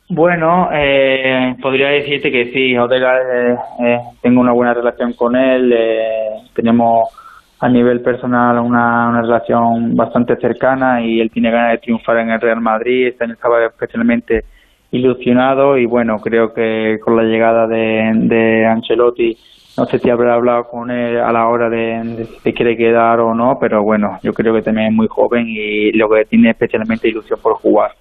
Bueno, 0.09 0.69
eh, 0.71 1.55
podría 1.61 1.89
decirte 1.89 2.31
que 2.31 2.51
sí, 2.53 2.77
Odegaard, 2.77 3.27
eh, 3.29 3.57
eh, 3.79 3.99
tengo 4.21 4.39
una 4.39 4.53
buena 4.53 4.73
relación 4.73 5.11
con 5.13 5.35
él, 5.35 5.75
tenemos 6.53 7.09
a 7.59 7.67
nivel 7.67 7.99
personal 8.01 8.57
una, 8.59 9.21
relación 9.21 9.95
bastante 9.97 10.37
cercana 10.37 11.01
y 11.01 11.19
él 11.19 11.29
tiene 11.29 11.51
ganas 11.51 11.71
de 11.73 11.77
triunfar 11.79 12.19
en 12.19 12.29
el 12.29 12.39
Real 12.39 12.61
Madrid, 12.61 13.07
este 13.07 13.25
estaba 13.25 13.65
especialmente 13.65 14.45
ilusionado 14.91 15.77
y 15.77 15.85
bueno, 15.85 16.19
creo 16.21 16.53
que 16.53 16.99
con 17.03 17.17
la 17.17 17.23
llegada 17.23 17.67
de, 17.67 18.11
de 18.13 18.65
Ancelotti, 18.65 19.37
no 19.77 19.85
sé 19.87 19.99
si 19.99 20.09
habrá 20.09 20.35
hablado 20.35 20.69
con 20.69 20.89
él 20.89 21.19
a 21.19 21.33
la 21.33 21.49
hora 21.49 21.69
de, 21.69 22.01
de 22.03 22.25
si 22.25 22.53
quiere 22.53 22.77
quedar 22.77 23.19
o 23.19 23.35
no, 23.35 23.57
pero 23.59 23.83
bueno, 23.83 24.19
yo 24.23 24.31
creo 24.33 24.53
que 24.53 24.61
también 24.61 24.87
es 24.87 24.93
muy 24.93 25.07
joven 25.09 25.47
y 25.49 25.91
lo 25.91 26.09
que 26.09 26.23
tiene 26.23 26.51
especialmente 26.51 27.09
ilusión 27.09 27.41
por 27.41 27.55
jugar. 27.55 27.91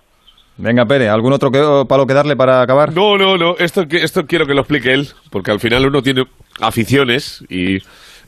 Venga, 0.59 0.87
Pere, 0.87 1.09
¿algún 1.09 1.33
otro 1.35 1.51
que, 1.51 1.61
palo 1.87 2.07
que 2.07 2.14
darle 2.14 2.35
para 2.35 2.62
acabar? 2.62 2.95
No, 2.95 3.19
no, 3.19 3.37
no, 3.37 3.57
esto, 3.59 3.85
esto 3.90 4.27
quiero 4.27 4.47
que 4.47 4.55
lo 4.55 4.61
explique 4.61 4.92
él, 4.92 5.09
porque 5.31 5.51
al 5.51 5.61
final 5.61 5.87
uno 5.87 6.03
tiene 6.03 6.25
aficiones 6.61 7.45
y 7.51 7.77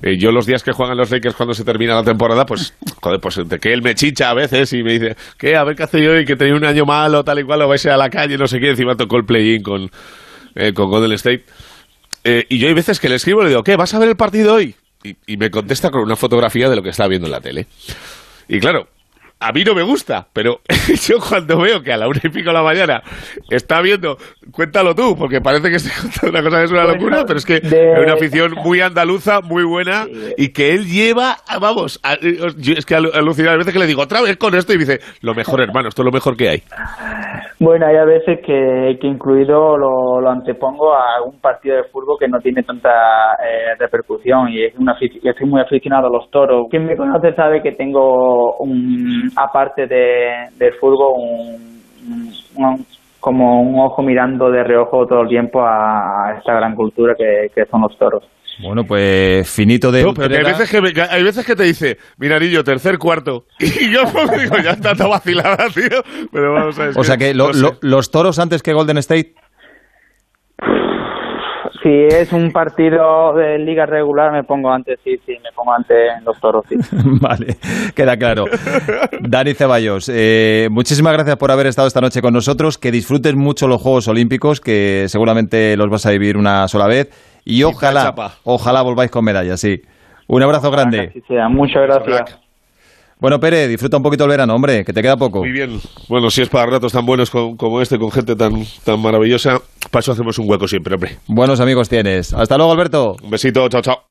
eh, 0.03 0.19
yo 0.19 0.31
los 0.31 0.45
días 0.45 0.63
que 0.63 0.73
juegan 0.73 0.97
los 0.97 1.11
Lakers 1.11 1.35
cuando 1.35 1.55
se 1.55 1.65
termina 1.65 1.95
la 1.95 2.05
temporada, 2.05 2.45
pues, 2.45 2.75
joder, 3.01 3.19
pues 3.19 3.37
de 3.49 3.59
que 3.59 3.73
él 3.73 3.81
me 3.83 3.95
chicha 3.95 4.31
a 4.31 4.35
veces 4.35 4.73
y 4.75 4.83
me 4.83 4.93
dice, 4.99 5.17
¿qué? 5.39 5.57
A 5.57 5.65
ver 5.65 5.75
qué 5.75 5.85
hace 5.85 6.03
yo 6.03 6.19
y 6.19 6.27
que 6.27 6.37
tenía 6.37 6.55
un 6.55 6.65
año 6.65 6.85
malo, 6.85 7.25
tal 7.25 7.39
y 7.39 7.45
cual, 7.45 7.63
o 7.63 7.69
vais 7.69 7.85
a 7.87 7.97
la 7.97 8.11
calle, 8.11 8.37
no 8.37 8.47
sé 8.47 8.61
qué, 8.61 8.71
encima 8.71 8.95
tocó 8.95 9.17
el 9.17 9.25
play-in 9.25 9.63
con, 9.63 9.91
eh, 10.55 10.73
con 10.75 10.91
Golden 10.91 11.13
State. 11.13 11.45
Eh, 12.25 12.45
y 12.51 12.59
yo 12.59 12.69
hay 12.69 12.75
veces 12.75 13.01
que 13.01 13.09
le 13.09 13.15
escribo 13.15 13.41
y 13.41 13.45
le 13.45 13.51
digo, 13.51 13.63
¿qué? 13.63 13.77
¿Vas 13.77 13.95
a 13.95 13.99
ver 13.99 14.11
el 14.11 14.17
partido 14.17 14.55
hoy? 14.55 14.75
Y, 15.03 15.17
y 15.27 15.37
me 15.39 15.51
contesta 15.51 15.91
con 15.91 16.03
una 16.03 16.17
fotografía 16.17 16.69
de 16.69 16.77
lo 16.77 16.83
que 16.83 16.91
está 16.91 17.09
viendo 17.09 17.27
en 17.27 17.33
la 17.33 17.41
tele. 17.41 17.67
Y 18.49 18.61
claro, 18.61 18.89
a 19.41 19.53
mí 19.53 19.65
no 19.65 19.75
me 19.75 19.83
gusta, 19.83 20.29
pero 20.33 20.61
yo 21.07 21.21
cuando 21.21 21.59
veo 21.59 21.83
que 21.83 21.93
a 21.93 21.97
la 21.97 22.09
una 22.09 22.21
y 22.23 22.29
pico 22.29 22.49
de 22.49 22.55
la 22.55 22.63
mañana 22.63 23.03
está 23.51 23.81
viendo, 23.81 24.19
cuéntalo 24.53 24.95
tú, 24.95 25.15
porque 25.19 25.41
parece 25.41 25.71
que 25.71 25.77
contando 26.03 26.31
una 26.31 26.43
cosa 26.43 26.59
que 26.59 26.65
es 26.65 26.73
una 26.73 26.85
locura, 26.85 27.25
pero 27.27 27.39
es 27.39 27.47
que 27.47 27.57
es 27.57 28.03
una 28.03 28.15
afición 28.15 28.53
muy 28.65 28.81
andaluza, 28.81 29.41
muy 29.41 29.65
buena, 29.65 30.07
y 30.37 30.53
que 30.53 30.75
él 30.75 30.87
lleva, 30.87 31.37
vamos, 31.61 32.01
es 32.23 32.87
que 32.87 32.95
alucina 32.95 33.53
a 33.53 33.57
veces 33.57 33.73
que 33.73 33.79
le 33.79 33.87
digo, 33.87 34.03
otra 34.03 34.23
vez 34.23 34.37
con 34.37 34.55
esto, 34.55 34.73
y 34.73 34.79
dice, 34.79 34.99
lo 35.23 35.35
mejor, 35.35 35.61
hermano, 35.61 35.89
esto 35.89 36.03
es 36.03 36.07
lo 36.07 36.13
mejor 36.13 36.37
que 36.37 36.49
hay. 36.49 36.63
Bueno, 37.61 37.87
hay 37.87 37.97
a 37.97 38.05
veces 38.05 38.39
que, 38.47 38.99
que 39.01 39.07
incluido 39.07 39.77
lo, 39.77 40.21
lo, 40.21 40.31
antepongo 40.31 40.95
a 40.95 41.23
un 41.25 41.41
partido 41.41 41.77
de 41.77 41.85
fútbol 41.85 42.17
que 42.19 42.29
no 42.29 42.39
tiene 42.39 42.63
tanta 42.63 42.89
eh, 43.35 43.75
repercusión, 43.79 44.49
y 44.51 44.65
es 44.65 44.77
una, 44.79 44.97
yo 45.01 45.31
estoy 45.31 45.49
muy 45.49 45.61
aficionado 45.61 46.07
a 46.07 46.11
los 46.11 46.31
toros. 46.31 46.69
Quien 46.71 46.87
me 46.87 46.97
conoce 46.97 47.35
sabe 47.35 47.61
que 47.63 47.73
tengo 47.73 48.57
un 48.59 49.31
aparte 49.37 49.87
de, 49.87 50.49
del 50.57 50.75
fútbol, 50.75 51.15
un, 51.17 52.87
como 53.29 53.61
un 53.61 53.79
ojo 53.79 54.03
mirando 54.03 54.51
de 54.51 54.65
reojo 54.65 55.07
todo 55.07 55.21
el 55.21 55.29
tiempo 55.29 55.61
a, 55.63 56.35
esta 56.39 56.55
gran 56.55 56.75
cultura 56.75 57.15
que, 57.15 57.67
son 57.71 57.83
los 57.83 57.99
toros. 57.99 58.25
Bueno, 58.63 58.85
pues 58.85 59.47
finito 59.51 59.93
de. 59.93 60.03
No, 60.03 60.15
pero 60.15 60.35
hay, 60.35 60.43
veces 60.43 60.71
que, 60.71 61.03
hay 61.03 61.23
veces 61.23 61.45
que 61.45 61.55
te 61.55 61.65
dice, 61.65 61.99
Minarillo, 62.17 62.65
tercer 62.65 62.97
cuarto. 62.97 63.45
Y 63.61 63.93
yo 63.93 64.01
pues 64.11 64.31
digo, 64.41 64.57
ya 64.65 64.71
está 64.71 64.95
toda 64.95 65.11
vacilada, 65.11 65.69
tío. 65.75 66.03
Pero 66.33 66.55
vamos 66.55 66.79
a 66.79 66.87
ver. 66.87 66.95
O 66.97 67.05
sea 67.05 67.19
que 67.19 67.35
lo, 67.35 67.49
no 67.49 67.53
sé. 67.53 67.61
lo- 67.61 67.77
los 67.83 68.11
toros 68.11 68.39
antes 68.39 68.63
que 68.63 68.73
Golden 68.73 68.97
State. 68.97 69.35
Si 71.83 71.89
es 71.89 72.33
un 72.33 72.51
partido 72.51 73.35
de 73.35 73.59
liga 73.59 73.87
regular, 73.87 74.33
me 74.33 74.45
pongo 74.45 74.71
antes, 74.71 74.99
sí, 75.05 75.17
sí, 75.25 75.33
me 75.43 75.51
pongo 75.55 75.73
antes 75.73 75.97
en 76.19 76.25
los 76.25 76.39
toros, 76.41 76.65
sí. 76.69 76.77
vale, 77.21 77.57
queda 77.95 78.17
claro. 78.17 78.45
Dani 79.21 79.55
Ceballos, 79.55 80.11
eh, 80.13 80.69
muchísimas 80.71 81.13
gracias 81.13 81.37
por 81.37 81.51
haber 81.51 81.67
estado 81.67 81.89
esta 81.89 82.01
noche 82.01 82.21
con 82.23 82.33
nosotros. 82.33 82.79
Que 82.79 82.91
disfrutes 82.91 83.35
mucho 83.35 83.69
los 83.69 83.83
Juegos 83.83 84.09
Olímpicos, 84.09 84.61
que 84.61 85.05
seguramente 85.09 85.77
los 85.77 85.89
vas 85.89 86.07
a 86.07 86.11
vivir 86.11 86.37
una 86.37 86.69
sola 86.69 86.87
vez. 86.87 87.09
Y 87.45 87.63
ojalá, 87.63 88.15
ojalá 88.45 88.83
volváis 88.83 89.11
con 89.11 89.25
medallas, 89.25 89.61
sí. 89.61 89.83
Un 90.27 90.43
abrazo 90.43 90.71
grande. 90.71 91.13
Muchas 91.51 91.83
gracias. 91.83 92.48
Bueno, 93.21 93.41
Pérez, 93.41 93.69
disfruta 93.69 93.97
un 93.97 94.03
poquito 94.03 94.25
el 94.25 94.31
verano, 94.31 94.55
hombre, 94.55 94.85
que 94.85 94.93
te 94.93 95.03
queda 95.03 95.17
poco. 95.17 95.41
Muy 95.41 95.51
bien. 95.53 95.81
Bueno, 96.09 96.31
si 96.31 96.43
es 96.43 96.49
para 96.49 96.67
ratos 96.67 96.93
tan 96.93 97.05
buenos 97.05 97.31
con- 97.31 97.57
como 97.57 97.81
este, 97.81 97.99
con 97.99 98.11
gente 98.13 98.37
tan, 98.37 98.53
tan 98.85 99.01
maravillosa, 99.01 99.59
para 99.91 100.01
eso 100.01 100.13
hacemos 100.13 100.39
un 100.39 100.49
hueco 100.49 100.69
siempre, 100.69 100.95
hombre. 100.95 101.19
Buenos 101.27 101.61
amigos 101.61 101.89
tienes. 101.89 102.33
Hasta 102.33 102.57
luego, 102.57 102.73
Alberto. 102.73 103.17
Un 103.23 103.31
besito, 103.31 103.69
chao, 103.69 103.83
chao. 103.83 104.09